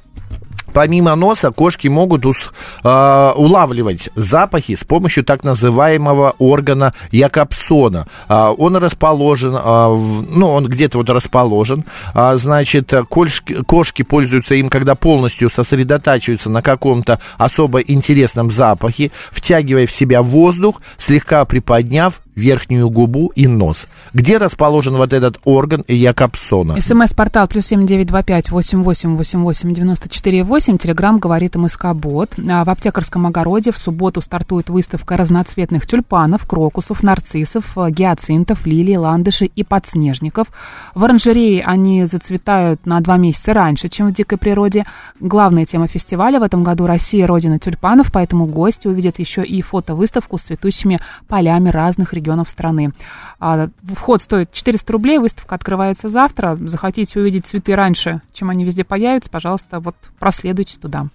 Помимо 0.74 1.14
носа, 1.14 1.52
кошки 1.52 1.86
могут 1.86 2.26
ус, 2.26 2.50
э, 2.82 3.32
улавливать 3.36 4.10
запахи 4.16 4.74
с 4.74 4.82
помощью 4.82 5.22
так 5.24 5.44
называемого 5.44 6.34
органа 6.38 6.92
Якобсона. 7.12 8.08
Э, 8.28 8.52
он 8.58 8.74
расположен, 8.76 9.54
э, 9.54 9.58
в, 9.60 10.36
ну, 10.36 10.50
он 10.50 10.66
где-то 10.66 10.98
вот 10.98 11.08
расположен. 11.10 11.84
Э, 12.12 12.34
значит, 12.38 12.92
кошки, 13.08 13.62
кошки 13.62 14.02
пользуются 14.02 14.56
им, 14.56 14.68
когда 14.68 14.96
полностью 14.96 15.48
сосредотачиваются 15.48 16.50
на 16.50 16.60
каком-то 16.60 17.20
особо 17.38 17.78
интересном 17.78 18.50
запахе, 18.50 19.12
втягивая 19.30 19.86
в 19.86 19.92
себя 19.92 20.22
воздух, 20.22 20.82
слегка 20.98 21.44
приподняв 21.44 22.20
верхнюю 22.34 22.90
губу 22.90 23.32
и 23.34 23.46
нос. 23.46 23.86
Где 24.12 24.38
расположен 24.38 24.96
вот 24.96 25.12
этот 25.12 25.38
орган 25.44 25.84
Якобсона? 25.86 26.80
СМС-портал 26.80 27.46
плюс 27.48 27.66
семь 27.66 27.86
девять 27.86 28.08
два 28.08 28.22
пять 28.22 28.50
восемь 28.50 28.82
восемь 28.82 29.16
восемь 29.16 29.42
восемь 29.42 29.72
девяносто 29.72 30.08
четыре 30.08 30.42
восемь. 30.42 30.78
Телеграмм 30.78 31.18
говорит 31.18 31.54
МСК-бот. 31.54 32.32
А 32.50 32.64
в 32.64 32.70
аптекарском 32.70 33.26
огороде 33.26 33.70
в 33.70 33.78
субботу 33.78 34.20
стартует 34.20 34.70
выставка 34.70 35.16
разноцветных 35.16 35.86
тюльпанов, 35.86 36.46
крокусов, 36.46 37.02
нарциссов, 37.02 37.76
гиацинтов, 37.90 38.66
лилий, 38.66 38.96
ландышей 38.96 39.52
и 39.54 39.62
подснежников. 39.62 40.48
В 40.94 41.04
оранжерее 41.04 41.62
они 41.64 42.04
зацветают 42.04 42.84
на 42.86 43.00
два 43.00 43.16
месяца 43.16 43.54
раньше, 43.54 43.88
чем 43.88 44.08
в 44.08 44.12
дикой 44.12 44.38
природе. 44.38 44.84
Главная 45.20 45.66
тема 45.66 45.86
фестиваля 45.86 46.40
в 46.40 46.42
этом 46.42 46.64
году 46.64 46.86
Россия 46.86 47.26
родина 47.26 47.58
тюльпанов, 47.58 48.10
поэтому 48.12 48.46
гости 48.46 48.88
увидят 48.88 49.18
еще 49.18 49.44
и 49.44 49.62
фотовыставку 49.62 50.36
с 50.38 50.42
цветущими 50.42 50.98
полями 51.28 51.68
разных 51.68 52.12
регионов 52.12 52.23
регионов 52.24 52.48
страны. 52.48 52.92
А, 53.38 53.68
вход 53.94 54.22
стоит 54.22 54.50
400 54.50 54.92
рублей, 54.92 55.18
выставка 55.18 55.54
открывается 55.54 56.08
завтра. 56.08 56.56
Захотите 56.60 57.20
увидеть 57.20 57.46
цветы 57.46 57.74
раньше, 57.74 58.22
чем 58.32 58.50
они 58.50 58.64
везде 58.64 58.84
появятся, 58.84 59.30
пожалуйста, 59.30 59.80
вот 59.80 59.94
проследуйте 60.18 60.78
туда. 60.80 61.06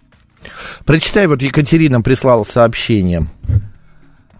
Прочитай, 0.86 1.28
вот 1.28 1.42
Екатерина 1.42 2.02
прислала 2.02 2.44
сообщение. 2.44 3.28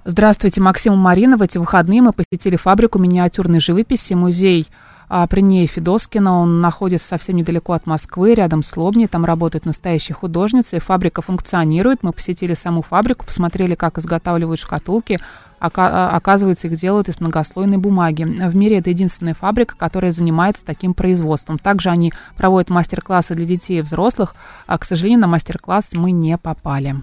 Здравствуйте, 0.06 0.62
Максим 0.62 0.94
и 0.94 0.98
Марина. 0.98 1.38
В 1.38 1.42
эти 1.42 1.58
выходные 1.58 2.02
мы 2.02 2.14
посетили 2.14 2.56
фабрику 2.56 3.00
миниатюрной 3.00 3.60
живописи, 3.60 4.14
музей 4.14 4.68
а, 5.10 5.26
при 5.28 5.42
ней 5.42 5.68
Федоскина. 5.68 6.40
Он 6.40 6.60
находится 6.60 7.08
совсем 7.08 7.36
недалеко 7.36 7.74
от 7.74 7.88
Москвы, 7.88 8.36
рядом 8.36 8.64
с 8.64 8.78
Лобни. 8.78 9.08
Там 9.08 9.26
работают 9.26 9.66
настоящие 9.66 10.16
художницы. 10.16 10.80
Фабрика 10.80 11.22
функционирует. 11.22 12.04
Мы 12.04 12.14
посетили 12.14 12.54
саму 12.54 12.84
фабрику, 12.84 13.26
посмотрели, 13.26 13.76
как 13.76 13.98
изготавливают 13.98 14.60
шкатулки. 14.60 15.20
А, 15.60 16.12
оказывается, 16.16 16.68
их 16.68 16.76
делают 16.76 17.10
из 17.10 17.20
многослойной 17.20 17.78
бумаги. 17.78 18.24
В 18.24 18.56
мире 18.56 18.78
это 18.78 18.92
единственная 18.92 19.34
фабрика, 19.34 19.76
которая 19.76 20.12
занимается 20.12 20.64
таким 20.64 20.94
производством. 20.94 21.58
Также 21.58 21.90
они 21.90 22.14
проводят 22.38 22.70
мастер-классы 22.70 23.34
для 23.34 23.46
детей 23.46 23.80
и 23.80 23.82
взрослых. 23.82 24.36
А, 24.68 24.78
к 24.78 24.86
сожалению, 24.86 25.22
на 25.22 25.28
мастер-класс 25.28 25.90
мы 25.94 26.12
не 26.12 26.38
попали. 26.38 26.96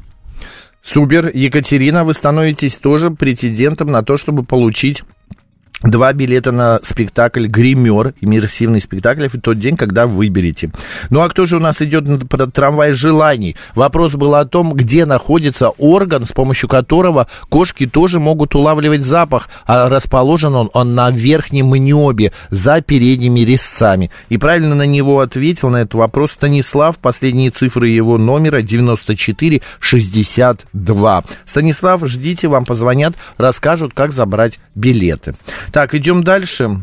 Супер. 0.82 1.30
Екатерина, 1.34 2.04
вы 2.04 2.14
становитесь 2.14 2.76
тоже 2.76 3.10
претендентом 3.10 3.90
на 3.90 4.04
то, 4.04 4.16
чтобы 4.16 4.44
получить 4.44 5.02
Два 5.82 6.14
билета 6.14 6.52
на 6.52 6.80
спектакль 6.82 7.46
«Гример», 7.46 8.14
иммерсивный 8.22 8.80
спектакль, 8.80 9.28
в 9.28 9.38
тот 9.38 9.58
день, 9.58 9.76
когда 9.76 10.06
выберете. 10.06 10.70
Ну 11.10 11.20
а 11.20 11.28
кто 11.28 11.44
же 11.44 11.56
у 11.56 11.60
нас 11.60 11.82
идет 11.82 12.08
на 12.08 12.18
трамвай 12.50 12.92
желаний? 12.92 13.56
Вопрос 13.74 14.14
был 14.14 14.36
о 14.36 14.46
том, 14.46 14.72
где 14.72 15.04
находится 15.04 15.68
орган, 15.68 16.24
с 16.24 16.32
помощью 16.32 16.70
которого 16.70 17.26
кошки 17.50 17.86
тоже 17.86 18.20
могут 18.20 18.54
улавливать 18.54 19.04
запах, 19.04 19.50
а 19.66 19.90
расположен 19.90 20.54
он, 20.54 20.70
он 20.72 20.94
на 20.94 21.10
верхнем 21.10 21.74
небе, 21.74 22.32
за 22.48 22.80
передними 22.80 23.40
резцами. 23.40 24.10
И 24.30 24.38
правильно 24.38 24.74
на 24.74 24.86
него 24.86 25.20
ответил 25.20 25.68
на 25.68 25.82
этот 25.82 25.92
вопрос 25.92 26.32
Станислав, 26.32 26.96
последние 26.96 27.50
цифры 27.50 27.90
его 27.90 28.16
номера 28.16 28.62
9462. 28.62 31.24
Станислав, 31.44 32.06
ждите, 32.06 32.48
вам 32.48 32.64
позвонят, 32.64 33.14
расскажут, 33.36 33.92
как 33.92 34.12
забрать 34.12 34.58
билеты. 34.74 35.34
Так, 35.72 35.94
идем 35.94 36.22
дальше. 36.22 36.82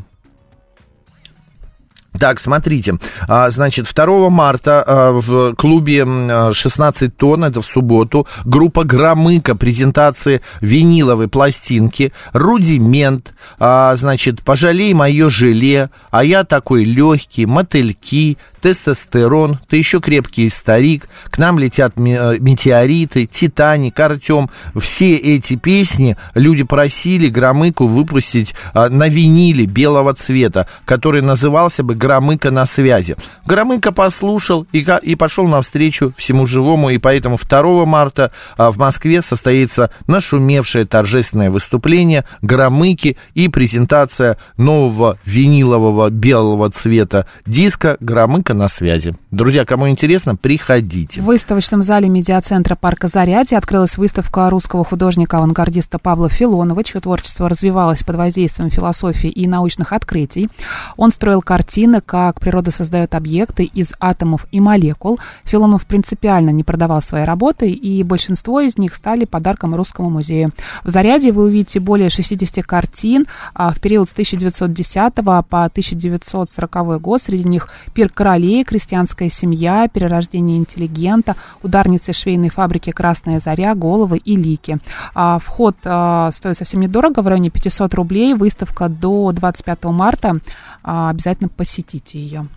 Так, 2.19 2.39
смотрите, 2.39 2.99
а, 3.27 3.49
значит, 3.49 3.91
2 3.93 4.29
марта 4.29 4.83
а, 4.85 5.11
в 5.11 5.55
клубе 5.55 6.05
16 6.53 7.17
тонн, 7.17 7.45
это 7.45 7.61
в 7.61 7.65
субботу, 7.65 8.27
группа 8.45 8.83
Громыка, 8.83 9.55
презентации 9.55 10.41
виниловой 10.61 11.27
пластинки, 11.27 12.13
Рудимент, 12.31 13.33
а, 13.57 13.95
значит, 13.95 14.43
Пожалей 14.43 14.93
мое 14.93 15.29
желе, 15.29 15.89
а 16.11 16.23
я 16.23 16.43
такой 16.43 16.85
легкий, 16.85 17.47
мотыльки, 17.47 18.37
тестостерон, 18.63 19.59
ты 19.67 19.75
еще 19.75 19.99
крепкий 19.99 20.49
старик, 20.49 21.09
к 21.29 21.37
нам 21.37 21.59
летят 21.59 21.97
метеориты, 21.97 23.25
Титаник, 23.25 23.99
Артем. 23.99 24.49
Все 24.79 25.15
эти 25.15 25.57
песни 25.57 26.15
люди 26.33 26.63
просили 26.63 27.27
Громыку 27.27 27.87
выпустить 27.87 28.55
на 28.73 29.09
виниле 29.09 29.65
белого 29.65 30.13
цвета, 30.13 30.67
который 30.85 31.21
назывался 31.21 31.83
бы 31.83 31.93
Громыка 31.93 32.51
на 32.51 32.65
связи. 32.65 33.17
Громыка 33.45 33.91
послушал 33.91 34.65
и, 34.71 34.87
и 35.01 35.15
пошел 35.15 35.45
навстречу 35.47 36.13
всему 36.17 36.47
живому, 36.47 36.89
и 36.89 36.97
поэтому 36.99 37.37
2 37.37 37.85
марта 37.85 38.31
а, 38.55 38.71
в 38.71 38.77
Москве 38.77 39.21
состоится 39.21 39.91
нашумевшее 40.07 40.85
торжественное 40.85 41.51
выступление 41.51 42.23
Громыки 42.41 43.17
и 43.33 43.49
презентация 43.49 44.37
нового 44.55 45.17
винилового 45.25 46.09
белого 46.09 46.71
цвета 46.71 47.27
диска 47.45 47.97
Громыка 47.99 48.52
на 48.53 48.67
связи. 48.67 49.15
Друзья, 49.31 49.65
кому 49.65 49.89
интересно, 49.89 50.35
приходите. 50.35 51.21
В 51.21 51.25
выставочном 51.25 51.83
зале 51.83 52.09
медиацентра 52.09 52.75
парка 52.75 53.07
Зарядье 53.07 53.57
открылась 53.57 53.97
выставка 53.97 54.49
русского 54.49 54.83
художника-авангардиста 54.83 55.99
Павла 55.99 56.29
Филонова, 56.29 56.83
чье 56.83 57.01
творчество 57.01 57.49
развивалось 57.49 58.03
под 58.03 58.15
воздействием 58.15 58.69
философии 58.69 59.29
и 59.29 59.47
научных 59.47 59.93
открытий. 59.93 60.49
Он 60.97 61.11
строил 61.11 61.41
картины 61.41 62.01
как 62.01 62.39
природа 62.39 62.71
создает 62.71 63.15
объекты 63.15 63.63
из 63.63 63.93
атомов 63.99 64.45
и 64.51 64.59
молекул. 64.59 65.19
Филонов 65.43 65.85
принципиально 65.85 66.49
не 66.51 66.63
продавал 66.63 67.01
свои 67.01 67.23
работы, 67.23 67.71
и 67.71 68.03
большинство 68.03 68.61
из 68.61 68.77
них 68.77 68.95
стали 68.95 69.25
подарком 69.25 69.75
Русскому 69.75 70.09
музею. 70.09 70.49
В 70.83 70.89
«Заряде» 70.89 71.31
вы 71.31 71.43
увидите 71.43 71.79
более 71.79 72.09
60 72.09 72.65
картин 72.65 73.25
а, 73.53 73.71
в 73.71 73.79
период 73.79 74.07
с 74.07 74.13
1910 74.13 75.13
по 75.15 75.65
1940 75.65 77.01
год. 77.01 77.21
Среди 77.21 77.47
них 77.47 77.69
«Пир 77.93 78.09
королей», 78.43 78.63
«Крестьянская 78.63 79.29
семья», 79.29 79.87
«Перерождение 79.87 80.57
интеллигента», 80.57 81.35
«Ударницы 81.61 82.13
швейной 82.13 82.49
фабрики 82.49 82.91
«Красная 82.91 83.39
заря», 83.39 83.73
«Головы» 83.75 84.17
и 84.17 84.35
«Лики». 84.35 84.77
А, 85.13 85.39
вход 85.39 85.75
а, 85.85 86.29
стоит 86.31 86.57
совсем 86.57 86.81
недорого, 86.81 87.21
в 87.21 87.27
районе 87.27 87.49
500 87.49 87.93
рублей. 87.93 88.33
Выставка 88.33 88.89
до 88.89 89.31
25 89.31 89.85
марта. 89.85 90.35
Обязательно 90.83 91.49
посетите 91.49 92.19
ее. 92.19 92.47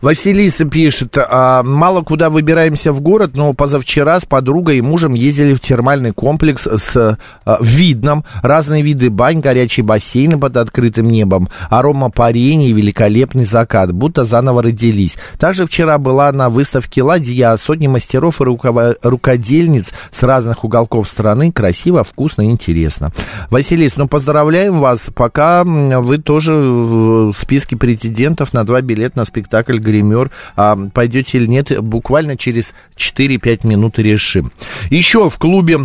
Василиса 0.00 0.64
пишет, 0.64 1.16
а, 1.18 1.62
мало 1.62 2.02
куда 2.02 2.30
выбираемся 2.30 2.92
в 2.92 3.00
город, 3.00 3.32
но 3.34 3.52
позавчера 3.52 4.20
с 4.20 4.24
подругой 4.24 4.78
и 4.78 4.82
мужем 4.82 5.14
ездили 5.14 5.54
в 5.54 5.60
термальный 5.60 6.12
комплекс 6.12 6.66
с 6.66 7.18
а, 7.44 7.58
видном, 7.60 8.24
разные 8.42 8.82
виды 8.82 9.10
бань, 9.10 9.40
горячие 9.40 9.84
бассейны 9.84 10.38
под 10.38 10.56
открытым 10.56 11.08
небом, 11.08 11.48
арома 11.70 12.10
парения 12.10 12.68
и 12.68 12.72
великолепный 12.72 13.44
закат, 13.44 13.92
будто 13.92 14.24
заново 14.24 14.62
родились. 14.62 15.16
Также 15.38 15.66
вчера 15.66 15.98
была 15.98 16.32
на 16.32 16.48
выставке 16.48 17.02
«Ладья», 17.02 17.56
сотни 17.56 17.86
мастеров 17.86 18.40
и 18.40 18.44
рукодельниц 18.44 19.92
с 20.10 20.22
разных 20.22 20.64
уголков 20.64 21.08
страны, 21.08 21.52
красиво, 21.52 22.04
вкусно 22.04 22.42
и 22.42 22.50
интересно. 22.50 23.12
Василис, 23.50 23.96
ну 23.96 24.08
поздравляем 24.08 24.78
вас, 24.78 25.06
пока 25.14 25.64
вы 25.64 26.18
тоже 26.18 26.54
в 26.54 27.34
списке 27.34 27.76
претендентов 27.76 28.52
на 28.52 28.64
два 28.64 28.80
билета 28.80 29.18
на 29.18 29.24
спектакль 29.24 29.78
«Гример». 29.78 30.30
А 30.56 30.76
пойдете 30.92 31.38
или 31.38 31.46
нет, 31.46 31.78
буквально 31.82 32.36
через 32.36 32.72
4-5 32.96 33.66
минут 33.66 33.98
решим. 33.98 34.52
Еще 34.90 35.28
в 35.30 35.38
клубе 35.38 35.80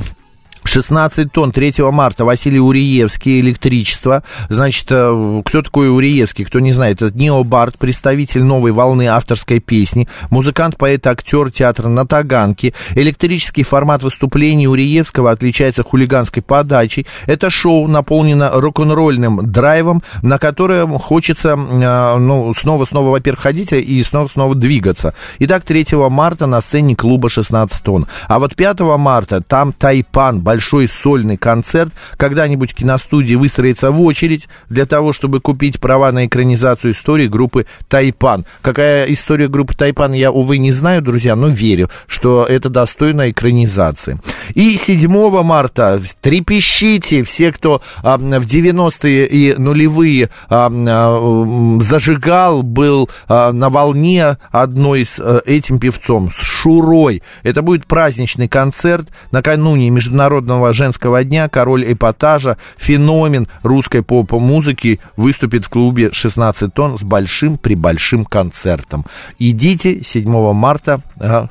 16 0.70 1.32
тонн 1.32 1.52
3 1.52 1.74
марта 1.92 2.26
Василий 2.26 2.60
Уриевский, 2.60 3.40
электричество. 3.40 4.24
Значит, 4.50 4.86
э, 4.92 5.42
кто 5.44 5.62
такой 5.64 5.90
Уриевский, 5.90 6.46
кто 6.46 6.60
не 6.60 6.72
знает, 6.74 7.02
это 7.02 7.18
Необард, 7.18 7.78
представитель 7.80 8.44
новой 8.44 8.72
волны 8.72 9.08
авторской 9.08 9.60
песни, 9.60 10.08
музыкант, 10.30 10.78
поэт, 10.78 11.06
актер 11.08 11.52
театра 11.52 11.88
на 11.88 12.06
Таганке. 12.06 12.74
Электрический 12.94 13.64
формат 13.64 14.04
выступлений 14.04 14.68
Уриевского 14.68 15.32
отличается 15.32 15.84
хулиганской 15.84 16.44
подачей. 16.44 17.08
Это 17.26 17.50
шоу 17.50 17.88
наполнено 17.88 18.52
рок-н-ролльным 18.54 19.52
драйвом, 19.52 20.04
на 20.22 20.38
которое 20.38 20.86
хочется 20.88 21.50
э, 21.50 22.18
ну, 22.20 22.54
снова-снова, 22.54 23.10
во-первых, 23.10 23.42
ходить 23.42 23.74
и 23.74 24.04
снова-снова 24.04 24.54
двигаться. 24.54 25.16
Итак, 25.40 25.64
3 25.64 25.88
марта 26.10 26.46
на 26.46 26.62
сцене 26.62 26.96
клуба 26.96 27.28
16 27.30 27.82
тонн. 27.82 28.06
А 28.28 28.38
вот 28.38 28.56
5 28.56 28.82
марта 28.82 29.42
там 29.42 29.74
Тайпан, 29.74 30.42
большой 30.42 30.59
сольный 30.60 31.38
концерт. 31.38 31.94
Когда-нибудь 32.18 32.74
киностудии 32.74 33.36
выстроится 33.36 33.92
в 33.92 34.02
очередь 34.02 34.48
для 34.70 34.86
того, 34.86 35.14
чтобы 35.14 35.40
купить 35.40 35.80
права 35.80 36.12
на 36.12 36.26
экранизацию 36.26 36.94
истории 36.94 37.28
группы 37.28 37.66
Тайпан. 37.88 38.46
Какая 38.62 39.06
история 39.06 39.48
группы 39.48 39.76
Тайпан, 39.76 40.14
я, 40.14 40.32
увы, 40.32 40.58
не 40.58 40.72
знаю, 40.72 41.02
друзья, 41.02 41.36
но 41.36 41.48
верю, 41.48 41.90
что 42.08 42.46
это 42.46 42.70
достойно 42.70 43.30
экранизации. 43.30 44.20
И 44.56 44.72
7 44.72 45.10
марта 45.44 46.02
трепещите 46.22 47.24
все, 47.24 47.52
кто 47.52 47.82
а, 48.04 48.18
в 48.18 48.46
90-е 48.46 49.28
и 49.28 49.54
нулевые 49.56 50.30
а, 50.50 50.72
а, 50.72 51.80
зажигал, 51.82 52.64
был 52.64 53.10
а, 53.28 53.52
на 53.52 53.70
волне 53.70 54.38
одной 54.52 55.06
с 55.06 55.20
а, 55.20 55.42
этим 55.46 55.80
певцом, 55.80 56.32
с 56.32 56.44
Шурой. 56.44 57.22
Это 57.44 57.62
будет 57.62 57.86
праздничный 57.86 58.48
концерт 58.48 59.10
накануне 59.32 59.90
Международного 59.90 60.49
Международного 60.50 60.74
женского 60.74 61.24
дня 61.24 61.48
король 61.48 61.94
эпатажа, 61.94 62.58
феномен 62.76 63.48
русской 63.62 64.02
поп-музыки 64.02 65.00
выступит 65.16 65.66
в 65.66 65.70
клубе 65.70 66.10
16 66.12 66.74
тонн 66.74 66.98
с 66.98 67.04
большим-пребольшим 67.04 68.26
концертом. 68.26 69.06
Идите 69.38 70.04
7 70.04 70.54
марта, 70.54 71.02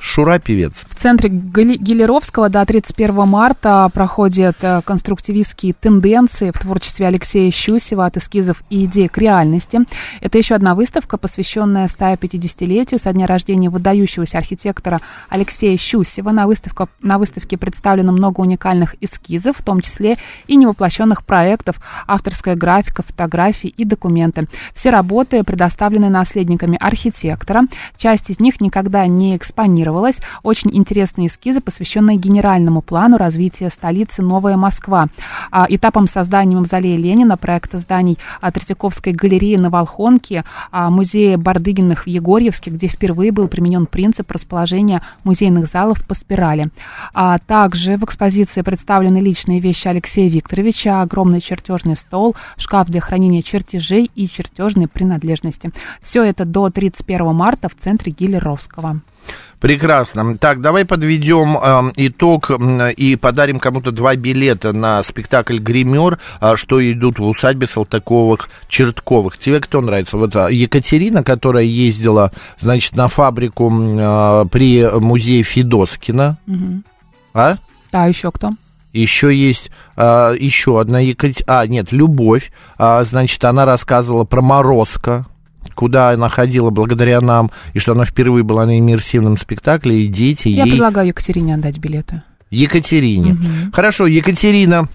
Шура 0.01 0.39
певец. 0.39 0.73
В 0.89 0.95
центре 0.95 1.29
Гелеровского 1.29 2.49
до 2.49 2.65
31 2.65 3.27
марта 3.27 3.89
проходят 3.93 4.57
э, 4.61 4.81
конструктивистские 4.83 5.73
тенденции 5.73 6.51
в 6.51 6.59
творчестве 6.59 7.07
Алексея 7.07 7.51
Щусева 7.51 8.05
от 8.05 8.17
эскизов 8.17 8.63
и 8.69 8.85
идей 8.85 9.07
к 9.07 9.17
реальности. 9.19 9.79
Это 10.21 10.39
еще 10.39 10.55
одна 10.55 10.73
выставка, 10.73 11.17
посвященная 11.17 11.87
150-летию 11.87 12.99
со 12.99 13.13
дня 13.13 13.27
рождения 13.27 13.69
выдающегося 13.69 14.39
архитектора 14.39 15.01
Алексея 15.29 15.77
Щусева. 15.77 16.31
На, 16.31 16.47
выставка, 16.47 16.87
на 17.01 17.19
выставке 17.19 17.57
представлено 17.57 18.11
много 18.11 18.41
уникальных 18.41 18.78
музыкальных 18.79 18.95
эскизов, 19.01 19.57
в 19.57 19.63
том 19.63 19.81
числе 19.81 20.17
и 20.47 20.55
невоплощенных 20.55 21.25
проектов, 21.25 21.77
авторская 22.07 22.55
графика, 22.55 23.03
фотографии 23.03 23.69
и 23.69 23.85
документы. 23.85 24.47
Все 24.73 24.89
работы 24.89 25.43
предоставлены 25.43 26.09
наследниками 26.09 26.77
архитектора. 26.79 27.63
Часть 27.97 28.29
из 28.29 28.39
них 28.39 28.61
никогда 28.61 29.05
не 29.07 29.35
экспонировалась. 29.35 30.17
Очень 30.43 30.71
интересные 30.75 31.27
эскизы, 31.27 31.61
посвященные 31.61 32.17
генеральному 32.17 32.81
плану 32.81 33.17
развития 33.17 33.69
столицы 33.69 34.21
Новая 34.21 34.57
Москва. 34.57 35.07
А, 35.51 35.65
этапом 35.69 36.07
создания 36.07 36.55
мавзолея 36.55 36.97
Ленина, 36.97 37.37
проекта 37.37 37.79
зданий 37.79 38.17
Третьяковской 38.41 39.13
галереи 39.13 39.57
на 39.57 39.69
Волхонке, 39.69 40.43
а, 40.71 40.89
музея 40.89 41.37
Бардыгиных 41.37 42.05
в 42.05 42.07
Егорьевске, 42.07 42.71
где 42.71 42.87
впервые 42.87 43.31
был 43.31 43.47
применен 43.47 43.85
принцип 43.85 44.31
расположения 44.31 45.01
музейных 45.23 45.67
залов 45.67 46.05
по 46.05 46.13
спирали. 46.13 46.69
А 47.13 47.37
также 47.39 47.97
в 47.97 48.03
экспозиции 48.03 48.61
представлены 48.69 49.17
личные 49.17 49.59
вещи 49.59 49.87
Алексея 49.87 50.29
Викторовича, 50.29 51.01
огромный 51.01 51.41
чертежный 51.41 51.97
стол, 51.97 52.35
шкаф 52.55 52.87
для 52.87 53.01
хранения 53.01 53.41
чертежей 53.41 54.11
и 54.13 54.29
чертежной 54.29 54.87
принадлежности. 54.87 55.71
Все 56.03 56.23
это 56.23 56.45
до 56.45 56.69
31 56.69 57.33
марта 57.33 57.67
в 57.67 57.73
центре 57.73 58.11
Гиллеровского. 58.11 59.01
Прекрасно. 59.59 60.37
Так, 60.37 60.61
давай 60.61 60.85
подведем 60.85 61.57
э, 61.57 61.93
итог 61.95 62.51
э, 62.51 62.93
и 62.93 63.15
подарим 63.15 63.59
кому-то 63.59 63.91
два 63.91 64.15
билета 64.15 64.71
на 64.71 65.01
спектакль 65.01 65.57
«Гример», 65.57 66.19
э, 66.39 66.55
что 66.55 66.79
идут 66.91 67.17
в 67.17 67.23
усадьбе 67.23 67.65
Салтыковых-Чертковых. 67.65 69.31
Тебе 69.43 69.59
кто 69.61 69.81
нравится? 69.81 70.15
Вот 70.15 70.35
э, 70.35 70.49
Екатерина, 70.51 71.23
которая 71.23 71.63
ездила, 71.63 72.31
значит, 72.59 72.95
на 72.95 73.07
фабрику 73.07 73.73
э, 73.73 74.45
при 74.51 74.87
музее 74.99 75.41
Федоскина. 75.41 76.37
Угу. 76.45 76.83
А? 77.33 77.57
Да, 77.91 78.05
еще 78.05 78.31
кто? 78.31 78.51
Еще 78.93 79.35
есть 79.35 79.69
а, 79.95 80.33
еще 80.33 80.79
одна 80.79 80.99
Екатерина. 80.99 81.59
А, 81.59 81.67
нет, 81.67 81.91
Любовь. 81.91 82.51
А, 82.77 83.03
значит, 83.03 83.43
она 83.45 83.65
рассказывала 83.65 84.23
про 84.23 84.41
Морозко 84.41 85.25
куда 85.75 86.09
она 86.09 86.27
ходила 86.27 86.71
благодаря 86.71 87.21
нам, 87.21 87.51
и 87.73 87.79
что 87.79 87.93
она 87.93 88.03
впервые 88.03 88.43
была 88.43 88.65
на 88.65 88.77
иммерсивном 88.77 89.37
спектакле, 89.37 90.03
и 90.03 90.07
дети 90.07 90.49
Я 90.49 90.65
ей... 90.65 90.71
предлагаю 90.71 91.07
Екатерине 91.07 91.55
отдать 91.55 91.77
билеты. 91.77 92.21
Екатерине. 92.49 93.33
Угу. 93.33 93.71
Хорошо, 93.71 94.05
Екатерина 94.05 94.89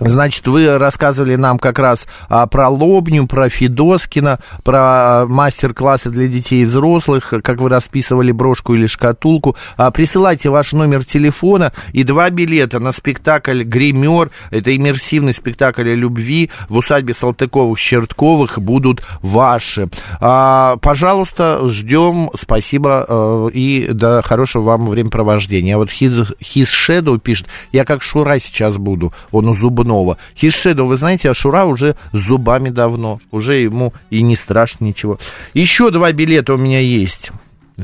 Значит, 0.00 0.46
вы 0.46 0.78
рассказывали 0.78 1.34
нам 1.34 1.58
как 1.58 1.78
раз 1.78 2.06
а, 2.28 2.46
про 2.46 2.68
Лобню, 2.68 3.26
про 3.26 3.48
Федоскина, 3.48 4.38
про 4.62 5.24
мастер-классы 5.26 6.10
для 6.10 6.28
детей 6.28 6.62
и 6.62 6.64
взрослых, 6.64 7.34
как 7.42 7.60
вы 7.60 7.68
расписывали 7.68 8.30
брошку 8.30 8.74
или 8.74 8.86
шкатулку. 8.86 9.56
А, 9.76 9.90
присылайте 9.90 10.50
ваш 10.50 10.72
номер 10.72 11.04
телефона 11.04 11.72
и 11.92 12.04
два 12.04 12.30
билета 12.30 12.78
на 12.78 12.92
спектакль 12.92 13.64
«Гример». 13.64 14.30
Это 14.50 14.74
иммерсивный 14.76 15.34
спектакль 15.34 15.90
о 15.90 15.94
любви 15.96 16.50
в 16.68 16.76
усадьбе 16.76 17.12
Салтыковых-Чертковых 17.14 18.60
будут 18.60 19.04
ваши. 19.20 19.88
А, 20.20 20.76
пожалуйста, 20.76 21.68
ждем. 21.68 22.30
Спасибо 22.40 23.04
а, 23.08 23.48
и 23.48 23.88
до 23.88 24.22
хорошего 24.22 24.62
вам 24.62 24.88
времяпровождения. 24.88 25.74
А 25.74 25.78
вот 25.78 25.90
His, 25.90 26.36
His 26.40 26.68
Shadow 26.68 27.18
пишет, 27.18 27.48
я 27.72 27.84
как 27.84 28.02
Шура 28.02 28.38
сейчас 28.38 28.76
буду. 28.76 29.12
Он 29.32 29.48
у 29.48 29.54
зубного 29.56 29.87
Иванова. 29.88 30.18
Хишедо, 30.38 30.84
вы 30.84 30.96
знаете, 30.96 31.30
Ашура 31.30 31.64
уже 31.64 31.96
с 32.12 32.18
зубами 32.18 32.70
давно, 32.70 33.20
уже 33.30 33.54
ему 33.56 33.92
и 34.10 34.22
не 34.22 34.36
страшно 34.36 34.84
ничего. 34.84 35.18
Еще 35.54 35.90
два 35.90 36.12
билета 36.12 36.54
у 36.54 36.56
меня 36.56 36.80
есть. 36.80 37.30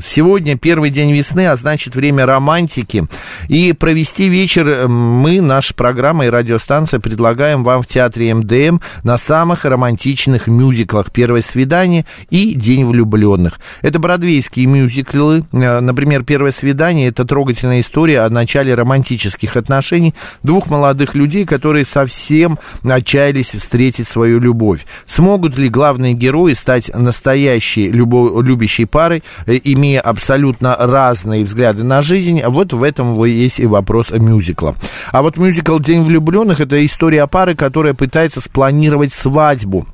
Сегодня 0.03 0.57
первый 0.57 0.89
день 0.89 1.13
весны, 1.13 1.47
а 1.47 1.55
значит 1.55 1.95
время 1.95 2.25
романтики. 2.25 3.05
И 3.47 3.71
провести 3.71 4.27
вечер 4.27 4.67
э, 4.67 4.87
мы, 4.87 5.39
наша 5.39 5.73
программа 5.73 6.25
и 6.25 6.29
радиостанция, 6.29 6.99
предлагаем 6.99 7.63
вам 7.63 7.81
в 7.81 7.87
театре 7.87 8.33
МДМ 8.33 8.79
на 9.03 9.17
самых 9.17 9.63
романтичных 9.63 10.47
мюзиклах 10.47 11.13
«Первое 11.13 11.41
свидание» 11.41 12.05
и 12.29 12.55
«День 12.55 12.83
влюбленных». 12.83 13.61
Это 13.81 13.97
бродвейские 13.97 14.65
мюзиклы. 14.65 15.45
Э, 15.53 15.79
например, 15.79 16.25
«Первое 16.25 16.51
свидание»— 16.51 17.07
это 17.09 17.23
трогательная 17.23 17.79
история 17.79 18.21
о 18.21 18.29
начале 18.29 18.73
романтических 18.73 19.55
отношений 19.55 20.13
двух 20.43 20.69
молодых 20.69 21.15
людей, 21.15 21.45
которые 21.45 21.85
совсем 21.85 22.59
отчаялись 22.83 23.51
встретить 23.51 24.09
свою 24.09 24.41
любовь. 24.41 24.85
Смогут 25.07 25.57
ли 25.57 25.69
главные 25.69 26.15
герои 26.15 26.51
стать 26.51 26.93
настоящей 26.93 27.89
любящей 27.89 28.83
парой, 28.83 29.23
имея 29.45 29.84
имея 29.85 30.01
абсолютно 30.01 30.75
разные 30.79 31.45
взгляды 31.45 31.83
на 31.83 32.01
жизнь, 32.01 32.41
вот 32.43 32.73
в 32.73 32.81
этом 32.81 33.23
есть 33.23 33.59
и 33.59 33.65
вопрос 33.65 34.09
мюзикла. 34.09 34.75
А 35.11 35.21
вот 35.21 35.37
мюзикл 35.37 35.77
«День 35.79 36.03
влюбленных»— 36.03 36.59
это 36.61 36.83
история 36.83 37.27
пары, 37.27 37.55
которая 37.55 37.93
пытается 37.93 38.41
спланировать 38.41 39.13
свадьбу 39.13 39.85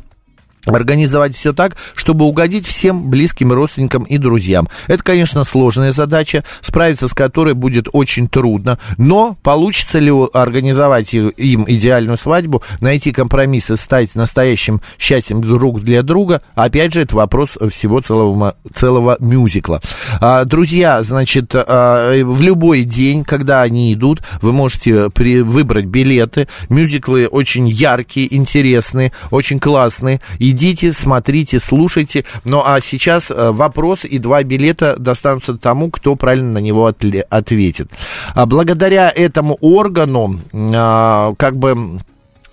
организовать 0.66 1.36
все 1.36 1.54
так, 1.54 1.78
чтобы 1.96 2.26
угодить 2.26 2.68
всем 2.68 3.10
близким 3.10 3.52
родственникам 3.52 4.04
и 4.04 4.18
друзьям. 4.18 4.70
Это, 4.88 5.04
конечно, 5.04 5.44
сложная 5.44 5.92
задача, 5.92 6.44
справиться 6.62 7.08
с 7.08 7.14
которой 7.14 7.54
будет 7.54 7.88
очень 7.92 8.28
трудно, 8.28 8.80
но 8.98 9.38
получится 9.42 10.00
ли 10.00 10.12
организовать 10.34 11.14
им 11.14 11.66
идеальную 11.68 12.18
свадьбу, 12.18 12.64
найти 12.80 13.12
компромисс 13.12 13.70
и 13.70 13.76
стать 13.76 14.16
настоящим 14.16 14.82
счастьем 15.00 15.42
друг 15.42 15.82
для 15.82 16.04
друга, 16.04 16.42
опять 16.56 16.94
же, 16.94 17.02
это 17.02 17.16
вопрос 17.16 17.58
всего 17.70 18.02
целого, 18.02 18.56
целого 18.74 19.18
мюзикла. 19.20 19.82
А, 20.20 20.46
друзья, 20.46 21.04
значит, 21.04 21.54
а, 21.54 22.24
в 22.24 22.42
любой 22.42 22.84
день, 22.84 23.24
когда 23.24 23.62
они 23.62 23.94
идут, 23.94 24.22
вы 24.42 24.52
можете 24.52 25.10
при, 25.10 25.42
выбрать 25.42 25.86
билеты. 25.86 26.48
Мюзиклы 26.70 27.28
очень 27.28 27.68
яркие, 27.68 28.34
интересные, 28.36 29.12
очень 29.32 29.60
классные, 29.60 30.22
и 30.38 30.51
Идите, 30.52 30.92
смотрите, 30.92 31.60
слушайте. 31.60 32.26
Ну 32.44 32.62
а 32.66 32.82
сейчас 32.82 33.32
э, 33.32 33.52
вопрос 33.52 34.04
и 34.04 34.20
два 34.20 34.44
билета 34.44 34.98
достанутся 34.98 35.54
тому, 35.54 35.90
кто 35.90 36.16
правильно 36.16 36.52
на 36.52 36.58
него 36.58 36.88
ответит. 36.88 37.90
А 38.36 38.46
благодаря 38.46 39.10
этому 39.16 39.58
органу, 39.62 40.42
а, 40.54 41.34
как 41.38 41.56
бы 41.56 42.00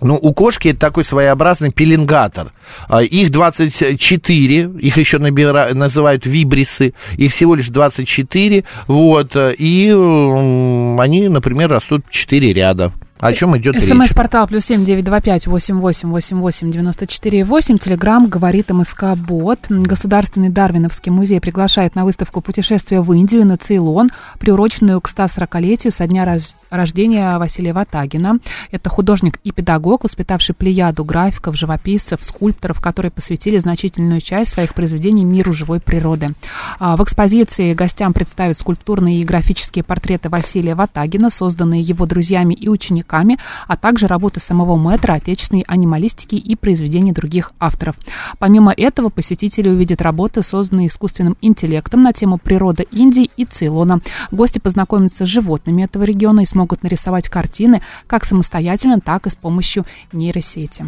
ну, 0.00 0.14
у 0.14 0.32
кошки 0.32 0.68
это 0.68 0.78
такой 0.78 1.04
своеобразный 1.04 1.72
пеленгатор. 1.72 2.52
А, 2.88 3.02
их 3.02 3.32
24, 3.32 4.70
их 4.78 4.96
еще 4.96 5.18
набира, 5.18 5.70
называют 5.74 6.24
вибрисы, 6.24 6.94
их 7.16 7.32
всего 7.32 7.56
лишь 7.56 7.68
24, 7.68 8.62
вот, 8.86 9.32
и 9.34 9.90
они, 9.90 11.28
например, 11.28 11.70
растут 11.70 12.04
4 12.10 12.52
ряда. 12.52 12.92
О 13.20 13.32
чем 13.32 13.56
идет 13.56 13.74
речь? 13.74 13.84
СМС-портал 13.84 14.46
плюс 14.46 14.64
семь 14.64 14.84
девять 14.84 15.04
два 15.04 15.20
пять 15.20 15.48
восемь 15.48 15.80
восемь 15.80 16.08
восемь 16.08 16.38
восемь 16.38 16.70
девяносто 16.70 17.08
четыре 17.08 17.44
восемь. 17.44 17.76
Телеграмм 17.76 18.28
говорит 18.28 18.70
МСК 18.70 19.16
Бот. 19.16 19.58
Государственный 19.68 20.50
Дарвиновский 20.50 21.10
музей 21.10 21.40
приглашает 21.40 21.96
на 21.96 22.04
выставку 22.04 22.40
путешествия 22.40 23.00
в 23.00 23.12
Индию 23.12 23.44
на 23.44 23.56
Цейлон, 23.56 24.10
приуроченную 24.38 25.00
к 25.00 25.10
140-летию 25.10 25.92
со 25.92 26.06
дня 26.06 26.38
рождения 26.70 27.38
Василия 27.38 27.72
Ватагина. 27.72 28.38
Это 28.70 28.88
художник 28.88 29.40
и 29.42 29.50
педагог, 29.50 30.04
воспитавший 30.04 30.54
плеяду 30.54 31.04
графиков, 31.04 31.56
живописцев, 31.56 32.20
скульпторов, 32.22 32.80
которые 32.80 33.10
посвятили 33.10 33.58
значительную 33.58 34.20
часть 34.20 34.52
своих 34.52 34.74
произведений 34.74 35.24
миру 35.24 35.52
живой 35.52 35.80
природы. 35.80 36.28
А, 36.78 36.96
в 36.96 37.02
экспозиции 37.02 37.72
гостям 37.72 38.12
представят 38.12 38.56
скульптурные 38.58 39.20
и 39.20 39.24
графические 39.24 39.82
портреты 39.82 40.28
Василия 40.28 40.76
Ватагина, 40.76 41.30
созданные 41.30 41.80
его 41.80 42.06
друзьями 42.06 42.54
и 42.54 42.68
учениками, 42.68 43.07
а 43.66 43.76
также 43.76 44.06
работы 44.06 44.40
самого 44.40 44.76
мэтра, 44.76 45.14
отечественной 45.14 45.64
анималистики 45.66 46.36
и 46.36 46.56
произведений 46.56 47.12
других 47.12 47.52
авторов. 47.58 47.96
Помимо 48.38 48.72
этого, 48.72 49.08
посетители 49.08 49.68
увидят 49.68 50.02
работы, 50.02 50.42
созданные 50.42 50.88
искусственным 50.88 51.36
интеллектом 51.40 52.02
на 52.02 52.12
тему 52.12 52.38
природа 52.38 52.82
Индии 52.82 53.30
и 53.36 53.44
Цейлона. 53.44 54.00
Гости 54.30 54.58
познакомятся 54.58 55.26
с 55.26 55.28
животными 55.28 55.82
этого 55.82 56.04
региона 56.04 56.40
и 56.40 56.46
смогут 56.46 56.82
нарисовать 56.82 57.28
картины 57.28 57.82
как 58.06 58.24
самостоятельно, 58.24 59.00
так 59.00 59.26
и 59.26 59.30
с 59.30 59.34
помощью 59.34 59.84
нейросети. 60.12 60.84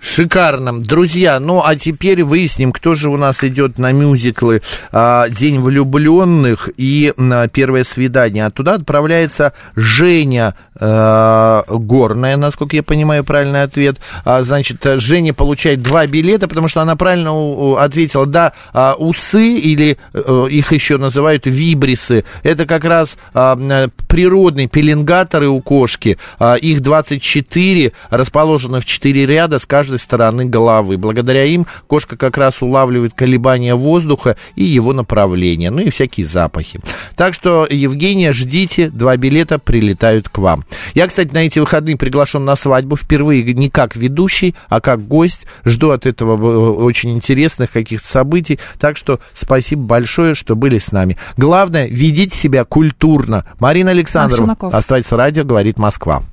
Шикарно. 0.00 0.80
Друзья, 0.80 1.40
ну 1.40 1.62
а 1.64 1.74
теперь 1.74 2.22
выясним, 2.22 2.72
кто 2.72 2.94
же 2.94 3.10
у 3.10 3.16
нас 3.16 3.42
идет 3.42 3.78
на 3.78 3.92
мюзиклы 3.92 4.62
а, 4.92 5.28
«День 5.28 5.60
влюбленных» 5.60 6.68
и 6.76 7.12
«Первое 7.52 7.82
свидание». 7.82 8.46
А 8.46 8.50
туда 8.50 8.74
отправляется 8.74 9.52
Женя 9.74 10.54
а, 10.78 11.64
Горная, 11.68 12.36
насколько 12.36 12.76
я 12.76 12.82
понимаю 12.82 13.24
правильный 13.24 13.62
ответ. 13.62 13.96
А, 14.24 14.42
значит, 14.42 14.78
Женя 14.84 15.32
получает 15.32 15.82
два 15.82 16.06
билета, 16.06 16.46
потому 16.48 16.68
что 16.68 16.82
она 16.82 16.96
правильно 16.96 17.82
ответила, 17.82 18.26
да, 18.26 18.52
а, 18.72 18.94
усы 18.94 19.54
или 19.54 19.96
а, 20.12 20.46
их 20.46 20.72
еще 20.72 20.98
называют 20.98 21.46
вибрисы. 21.46 22.24
Это 22.42 22.66
как 22.66 22.84
раз 22.84 23.16
природные 23.32 24.68
пеленгаторы 24.68 25.48
у 25.48 25.60
кошки. 25.60 26.18
Их 26.60 26.80
24, 26.82 27.92
расположены 28.10 28.80
в 28.80 28.84
4 28.84 29.26
ряда, 29.26 29.58
скажем, 29.58 29.85
каждой 29.86 30.00
стороны 30.00 30.46
головы. 30.46 30.98
Благодаря 30.98 31.44
им 31.44 31.64
кошка 31.86 32.16
как 32.16 32.36
раз 32.36 32.60
улавливает 32.60 33.14
колебания 33.14 33.76
воздуха 33.76 34.36
и 34.56 34.64
его 34.64 34.92
направление, 34.92 35.70
ну 35.70 35.80
и 35.80 35.90
всякие 35.90 36.26
запахи. 36.26 36.80
Так 37.14 37.34
что, 37.34 37.68
Евгения, 37.70 38.32
ждите, 38.32 38.90
два 38.90 39.16
билета 39.16 39.60
прилетают 39.60 40.28
к 40.28 40.38
вам. 40.38 40.64
Я, 40.94 41.06
кстати, 41.06 41.32
на 41.32 41.46
эти 41.46 41.60
выходные 41.60 41.96
приглашен 41.96 42.44
на 42.44 42.56
свадьбу 42.56 42.96
впервые 42.96 43.44
не 43.54 43.70
как 43.70 43.94
ведущий, 43.94 44.56
а 44.68 44.80
как 44.80 45.06
гость. 45.06 45.46
Жду 45.64 45.90
от 45.90 46.04
этого 46.04 46.34
э, 46.34 46.70
очень 46.82 47.12
интересных 47.12 47.70
каких-то 47.70 48.08
событий. 48.08 48.58
Так 48.80 48.96
что 48.96 49.20
спасибо 49.34 49.82
большое, 49.82 50.34
что 50.34 50.56
были 50.56 50.78
с 50.78 50.90
нами. 50.90 51.16
Главное, 51.36 51.86
ведите 51.86 52.36
себя 52.36 52.64
культурно. 52.64 53.44
Марина 53.60 53.92
Александровна, 53.92 54.56
оставайтесь 54.72 55.12
радио, 55.12 55.44
говорит 55.44 55.78
Москва. 55.78 56.24